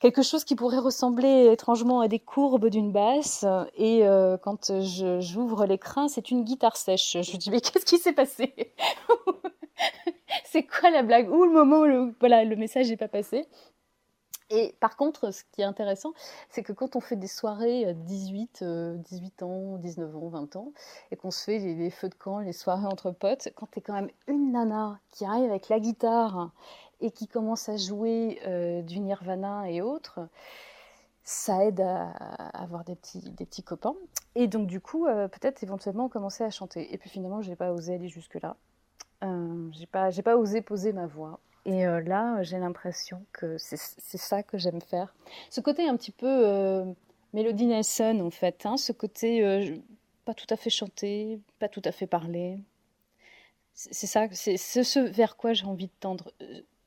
[0.01, 3.45] quelque chose qui pourrait ressembler étrangement à des courbes d'une basse.
[3.77, 4.73] Et euh, quand
[5.21, 7.19] j'ouvre l'écran, c'est une guitare sèche.
[7.21, 8.55] Je me dis, mais qu'est-ce qui s'est passé?
[10.45, 11.31] C'est quoi la blague?
[11.31, 13.47] Ou le moment où le, voilà, le message n'est pas passé
[14.51, 16.15] et par contre, ce qui est intéressant,
[16.49, 20.57] c'est que quand on fait des soirées 18, euh, 18 euh, ans, 19 ans, 20
[20.57, 20.73] ans,
[21.11, 23.83] et qu'on se fait les, feux de camp, les soirées entre potes, quand tu es
[23.83, 26.51] quand même une nana qui arrive avec la guitare
[27.01, 30.21] et qui commence à jouer euh, du Nirvana et autres,
[31.29, 32.09] ça aide à,
[32.55, 33.95] avoir des petits, des petits copains.
[34.35, 36.95] Et donc, du coup, euh, peut-être éventuellement commencer à chanter.
[36.95, 38.57] Et puis finalement, je n'ai pas osé aller jusque-là.
[39.25, 41.39] Euh, j'ai pas, pas osé poser ma voix.
[41.67, 45.15] Et euh, là, j'ai l'impression que c'est, ça que j'aime faire.
[45.51, 46.85] Ce côté un petit peu
[47.35, 48.65] Mélodie Nelson, en fait.
[48.65, 49.83] Hein, ce côté
[50.25, 52.59] pas tout à fait chanté, pas tout à fait parlé.
[53.75, 56.33] C'est, ça, c'est ce vers quoi j'ai envie de tendre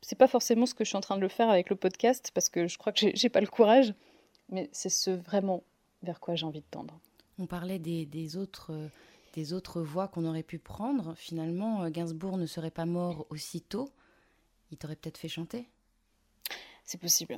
[0.02, 2.32] c'est pas forcément ce que je suis en train de le faire avec le podcast
[2.34, 3.94] parce que je crois que j'ai pas le courage,
[4.50, 5.64] mais c'est ce vraiment
[6.04, 7.00] vers quoi j'ai envie de tendre.
[7.38, 8.88] On parlait des, autres, euh,
[9.34, 11.16] des autres voies qu'on aurait pu prendre.
[11.16, 13.90] Finalement, euh, Gainsbourg ne serait pas mort aussitôt.
[14.72, 15.70] Il t'aurait peut-être fait chanter.
[16.84, 17.38] C'est possible.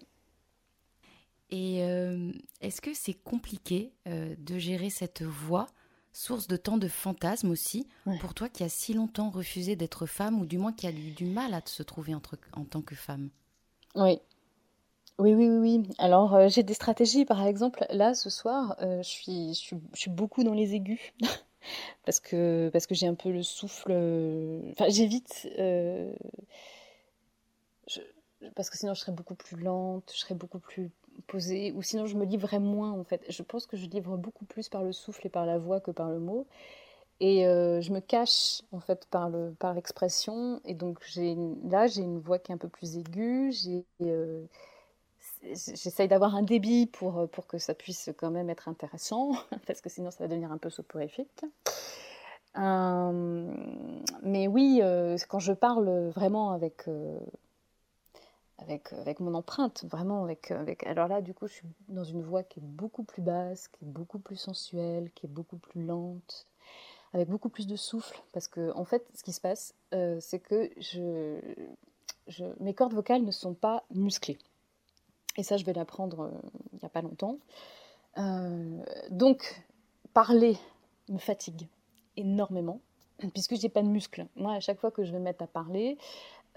[1.49, 5.67] Et euh, est-ce que c'est compliqué de gérer cette voix
[6.13, 7.87] source de tant de fantasmes aussi,
[8.19, 11.11] pour toi qui as si longtemps refusé d'être femme, ou du moins qui a eu
[11.11, 13.29] du mal à se trouver entre, en tant que femme
[13.95, 14.19] Oui.
[15.19, 15.89] Oui, oui, oui, oui.
[15.99, 17.25] Alors, euh, j'ai des stratégies.
[17.25, 20.75] Par exemple, là, ce soir, euh, je suis, je suis, je suis beaucoup dans les
[20.75, 20.99] aigus.
[22.05, 23.91] Parce que, parce que j'ai un peu le souffle.
[23.91, 25.47] euh, Enfin, j'évite.
[25.59, 26.13] euh,
[27.87, 28.01] je-
[28.55, 30.91] parce que sinon, je serais beaucoup plus lente, je serais beaucoup plus
[31.27, 31.71] posée.
[31.73, 33.23] Ou sinon, je me livrerais moins, en fait.
[33.29, 35.91] Je pense que je livre beaucoup plus par le souffle et par la voix que
[35.91, 36.47] par le mot.
[37.19, 40.61] Et euh, je me cache, en fait, par le, par l'expression.
[40.65, 41.35] Et donc, j'ai,
[41.69, 43.53] là, j'ai une voix qui est un peu plus aiguë.
[44.01, 44.45] Euh,
[45.43, 49.33] J'essaye d'avoir un débit pour, pour que ça puisse quand même être intéressant,
[49.67, 51.43] parce que sinon ça va devenir un peu soporifique.
[52.57, 53.53] Euh,
[54.21, 54.81] mais oui,
[55.27, 56.85] quand je parle vraiment avec,
[58.59, 60.85] avec, avec mon empreinte, vraiment avec, avec...
[60.85, 63.83] Alors là, du coup, je suis dans une voix qui est beaucoup plus basse, qui
[63.83, 66.47] est beaucoup plus sensuelle, qui est beaucoup plus lente,
[67.13, 70.39] avec beaucoup plus de souffle, parce que en fait, ce qui se passe, euh, c'est
[70.39, 71.39] que je,
[72.27, 74.37] je, mes cordes vocales ne sont pas musclées.
[75.37, 77.37] Et ça, je vais l'apprendre euh, il n'y a pas longtemps.
[78.17, 79.63] Euh, donc,
[80.13, 80.57] parler
[81.09, 81.67] me fatigue
[82.17, 82.79] énormément,
[83.33, 84.25] puisque j'ai pas de muscles.
[84.35, 85.97] Moi, à chaque fois que je vais me mettre à parler,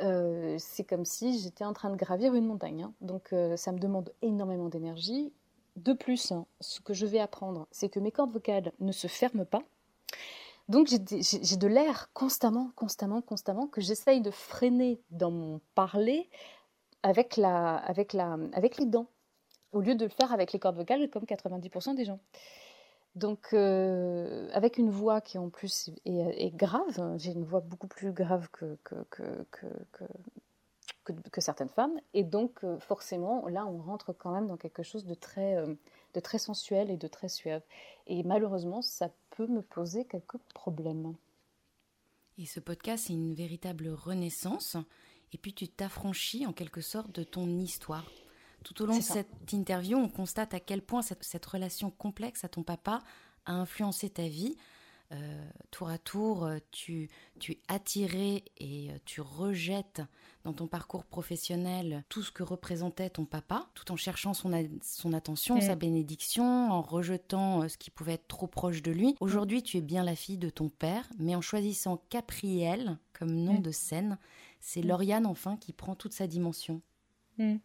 [0.01, 2.83] euh, c'est comme si j'étais en train de gravir une montagne.
[2.85, 2.93] hein.
[3.01, 5.33] Donc, euh, ça me demande énormément d'énergie.
[5.77, 9.07] De plus, hein, ce que je vais apprendre, c'est que mes cordes vocales ne se
[9.07, 9.63] ferment pas.
[10.69, 16.29] Donc, j'ai de l'air constamment, constamment, constamment, que j'essaye de freiner dans mon parler
[17.03, 19.07] avec, la, avec, la, avec les dents,
[19.73, 22.19] au lieu de le faire avec les cordes vocales comme 90% des gens.
[23.17, 28.13] Donc, euh, avec une voix qui en plus est, grave, j'ai une voix beaucoup plus
[28.13, 29.65] grave que, que, que,
[31.05, 34.83] que, que certaines femmes, et donc euh, forcément, là, on rentre quand même dans quelque
[34.83, 35.75] chose de très, euh,
[36.13, 37.63] de très sensuel et de très suave.
[38.07, 41.15] Et malheureusement, ça peut me poser quelques problèmes.
[42.37, 44.77] Et ce podcast, c'est une véritable renaissance.
[45.33, 48.05] Et puis tu t'affranchis en quelque sorte de ton histoire.
[48.67, 49.15] Tout au long de ça.
[49.15, 52.99] cette interview, on constate à quel point cette, cette relation complexe à ton papa
[53.45, 54.57] a influencé ta vie.
[55.13, 57.09] Euh, tour à tour, euh, tu,
[57.39, 60.03] tu es attiré et euh, tu rejettes
[60.43, 64.67] dans ton parcours professionnel tout ce que représentait ton papa, tout en cherchant son, a-
[64.83, 69.15] son attention, sa bénédiction, en rejetant ce qui pouvait être trop proche de lui.
[69.21, 73.61] Aujourd'hui, tu es bien la fille de ton père, mais en choisissant Capriel comme nom
[73.61, 73.63] Mm.
[73.63, 74.19] de scène,
[74.59, 74.89] c'est Mm.
[74.89, 76.83] Lauriane enfin qui prend toute sa dimension.
[77.39, 77.59] Mm.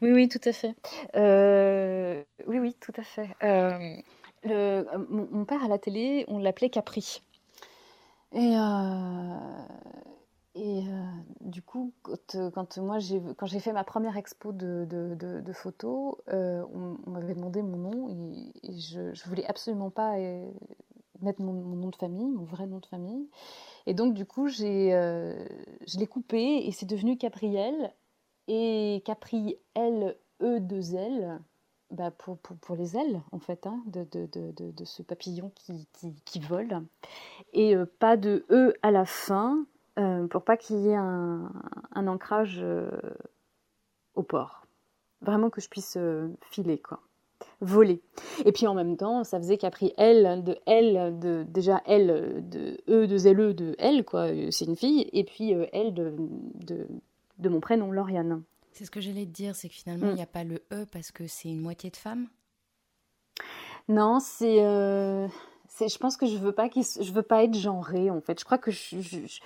[0.00, 0.74] Oui, oui, tout à fait.
[1.16, 3.28] Euh, oui, oui, tout à fait.
[3.42, 7.22] Euh, mon, père à la télé, on l'appelait Capri.
[8.32, 9.36] Et, euh,
[10.54, 10.82] et
[11.40, 16.96] du coup, quand, moi j'ai quand j'ai fait ma première expo de, de, photos, on,
[17.06, 18.08] m'avait demandé mon nom
[18.62, 20.16] et, je, je voulais absolument pas
[21.20, 23.28] mettre mon, nom de famille, mon vrai nom de famille.
[23.86, 27.92] Et donc du coup, j'ai je l'ai coupé et c'est devenu Capriel
[28.48, 31.40] et Capri L E 2 L
[31.92, 35.52] bah pour, pour, pour les ailes en fait hein, de, de, de, de, ce papillon
[35.54, 36.82] qui, qui, qui vole.
[37.52, 39.66] Et euh, pas de E à la fin
[39.98, 41.52] euh, pour pas qu'il y ait un,
[41.94, 42.90] un ancrage euh,
[44.14, 44.66] au port.
[45.20, 45.98] Vraiment que je puisse
[46.40, 47.00] filer quoi.
[47.60, 48.00] Voler.
[48.44, 52.78] Et puis en même temps ça faisait Capri L de L de déjà L de
[52.88, 54.28] E de LE de L quoi.
[54.50, 55.08] C'est une fille.
[55.12, 56.88] Et puis L de,
[57.38, 60.16] de mon prénom Lauriane C'est ce que j'allais te dire, c'est que finalement, il Mm.
[60.16, 62.28] n'y a pas le E parce que c'est une moitié de femme?
[63.88, 65.26] Non, c'est, euh,
[65.68, 68.38] c'est, je pense que je veux pas s- je veux pas être genrée en fait.
[68.38, 69.40] Je crois que je, je, je,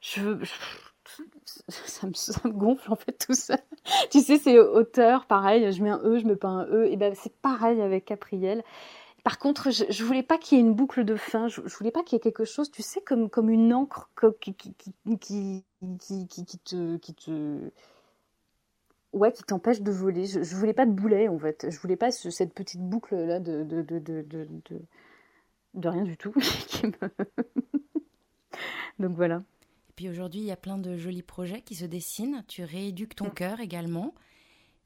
[0.00, 0.40] je veux,
[1.68, 3.56] ça me, ça me gonfle en fait tout ça.
[4.10, 5.72] Tu sais, c'est auteur, pareil.
[5.72, 6.86] Je mets un E, je mets pas un E.
[6.90, 8.62] Et ben c'est pareil avec Capriel.
[9.24, 11.48] Par contre, je, je voulais pas qu'il y ait une boucle de fin.
[11.48, 14.10] Je, je voulais pas qu'il y ait quelque chose, tu sais, comme comme une encre
[14.40, 14.74] qui qui
[15.18, 15.64] qui qui
[16.58, 17.70] te qui te
[19.12, 20.26] Ouais, qui t'empêche de voler.
[20.26, 21.66] Je, je voulais pas de boulet en fait.
[21.68, 24.48] Je voulais pas ce- cette petite boucle là de de, de, de, de,
[25.88, 26.32] rien du tout.
[28.98, 29.42] Donc voilà.
[29.88, 32.44] Et puis aujourd'hui, il y a plein de jolis projets qui se dessinent.
[32.48, 34.14] Tu rééduques ton cœur également.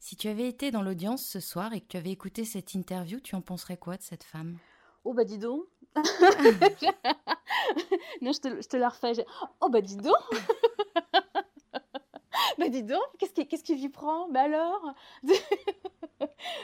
[0.05, 3.19] Si tu avais été dans l'audience ce soir et que tu avais écouté cette interview,
[3.19, 4.55] tu en penserais quoi de cette femme?
[5.03, 5.63] Oh bah dis donc.
[8.21, 9.25] non, je te, je te la refais.
[9.61, 10.13] Oh bah dis donc.
[12.59, 13.01] bah dis donc.
[13.17, 14.29] Qu'est-ce qui, qu'est-ce qui lui prend?
[14.29, 14.93] Bah alors?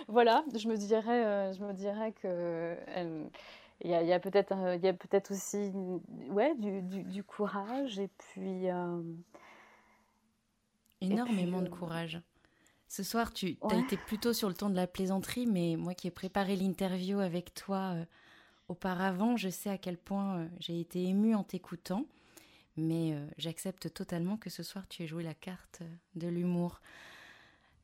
[0.08, 3.28] Voilà, je me dirais, euh, je me dirais que elle-
[3.84, 5.72] il y a, il y a peut-être, un- il y a peut-être aussi,
[6.30, 8.70] ouais, du, du, du courage et puis.
[8.70, 9.02] euh,
[11.02, 12.22] Énormément puis, de euh, courage.
[12.92, 16.08] Ce soir, tu as été plutôt sur le ton de la plaisanterie, mais moi qui
[16.08, 18.04] ai préparé l'interview avec toi euh,
[18.68, 22.06] auparavant, je sais à quel point euh, j'ai été émue en t'écoutant.
[22.76, 25.80] Mais euh, j'accepte totalement que ce soir tu aies joué la carte
[26.16, 26.82] de l'humour.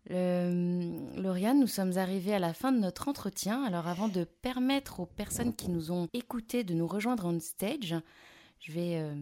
[0.10, 3.64] Lauriane, nous sommes arrivés à la fin de notre entretien.
[3.64, 7.96] Alors avant de permettre aux personnes qui nous ont écoutés de nous rejoindre on stage,
[8.60, 9.16] je vais...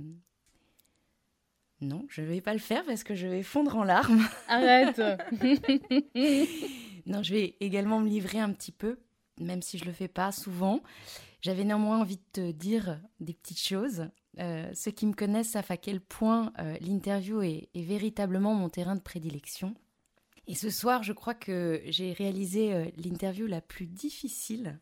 [1.86, 4.28] Non, je ne vais pas le faire parce que je vais fondre en larmes.
[4.48, 5.00] Arrête
[7.06, 8.98] Non, je vais également me livrer un petit peu,
[9.40, 10.82] même si je ne le fais pas souvent.
[11.42, 14.10] J'avais néanmoins envie de te dire des petites choses.
[14.40, 18.96] Euh, ceux qui me connaissent savent à quel point euh, l'interview est, véritablement mon terrain
[18.96, 19.76] de prédilection.
[20.48, 24.80] Et ce soir, je crois que j'ai réalisé euh, l'interview la plus difficile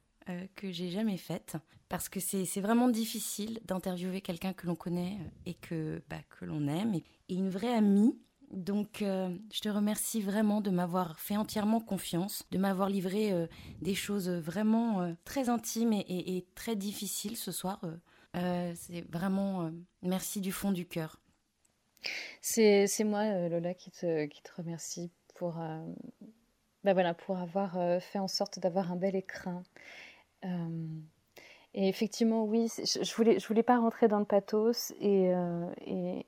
[0.55, 1.57] que j'ai jamais faite.
[1.93, 6.67] Parce que c'est vraiment difficile d'interviewer quelqu'un que l'on connaît et que, bah, que l'on
[6.67, 6.95] aime.
[6.95, 8.17] Et, une vraie amie
[8.53, 13.47] donc, euh, je te remercie vraiment de m'avoir fait entièrement confiance, de m'avoir livré euh,
[13.81, 17.81] des choses vraiment euh, très intimes et, très difficiles ce soir.
[18.33, 19.71] c'est vraiment
[20.03, 21.19] merci du fond du cœur.
[22.41, 25.59] C'est moi, Lola, qui te, qui te remercie pour,
[26.83, 29.63] bah voilà, pour avoir fait en sorte d'avoir un bel écrin.
[31.75, 35.65] Et effectivement, oui, je voulais, je voulais pas rentrer dans le pathos et, euh,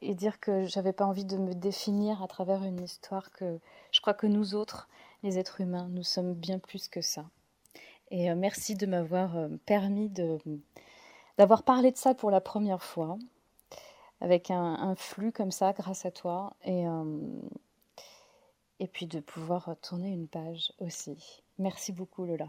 [0.02, 3.60] et, dire que j'avais pas envie de me définir à travers une histoire que
[3.92, 4.90] je crois que nous autres,
[5.22, 7.26] les êtres humains, nous sommes bien plus que ça.
[8.10, 10.40] Et euh, merci de m'avoir euh, permis de
[11.38, 13.18] d'avoir parlé de ça pour la première fois,
[14.22, 16.86] avec un, un flux comme ça, grâce à toi, et,
[18.80, 21.44] et puis de pouvoir tourner une page aussi.
[21.60, 22.48] Merci beaucoup, Lola.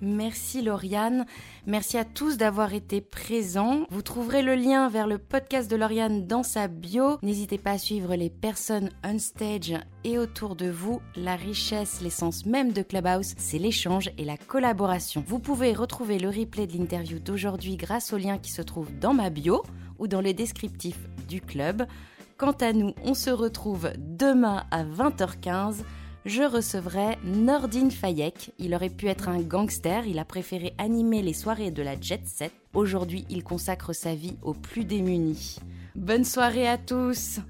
[0.00, 1.24] Merci Lauriane.
[1.66, 3.86] Merci à tous d'avoir été présents.
[3.90, 7.18] Vous trouverez le lien vers le podcast de Lauriane dans sa bio.
[7.22, 9.74] N'hésitez pas à suivre les personnes on stage
[10.04, 11.00] et autour de vous.
[11.16, 15.24] La richesse, l'essence même de Clubhouse, c'est l'échange et la collaboration.
[15.26, 19.14] Vous pouvez retrouver le replay de l'interview d'aujourd'hui grâce au lien qui se trouve dans
[19.14, 19.62] ma bio
[19.98, 21.86] ou dans le descriptif du club.
[22.36, 25.76] Quant à nous, on se retrouve demain à 20h15
[26.26, 28.52] je recevrai Nordine Fayek.
[28.58, 32.26] Il aurait pu être un gangster, il a préféré animer les soirées de la jet
[32.26, 32.52] set.
[32.74, 35.56] Aujourd'hui, il consacre sa vie aux plus démunis.
[35.94, 37.40] Bonne soirée à tous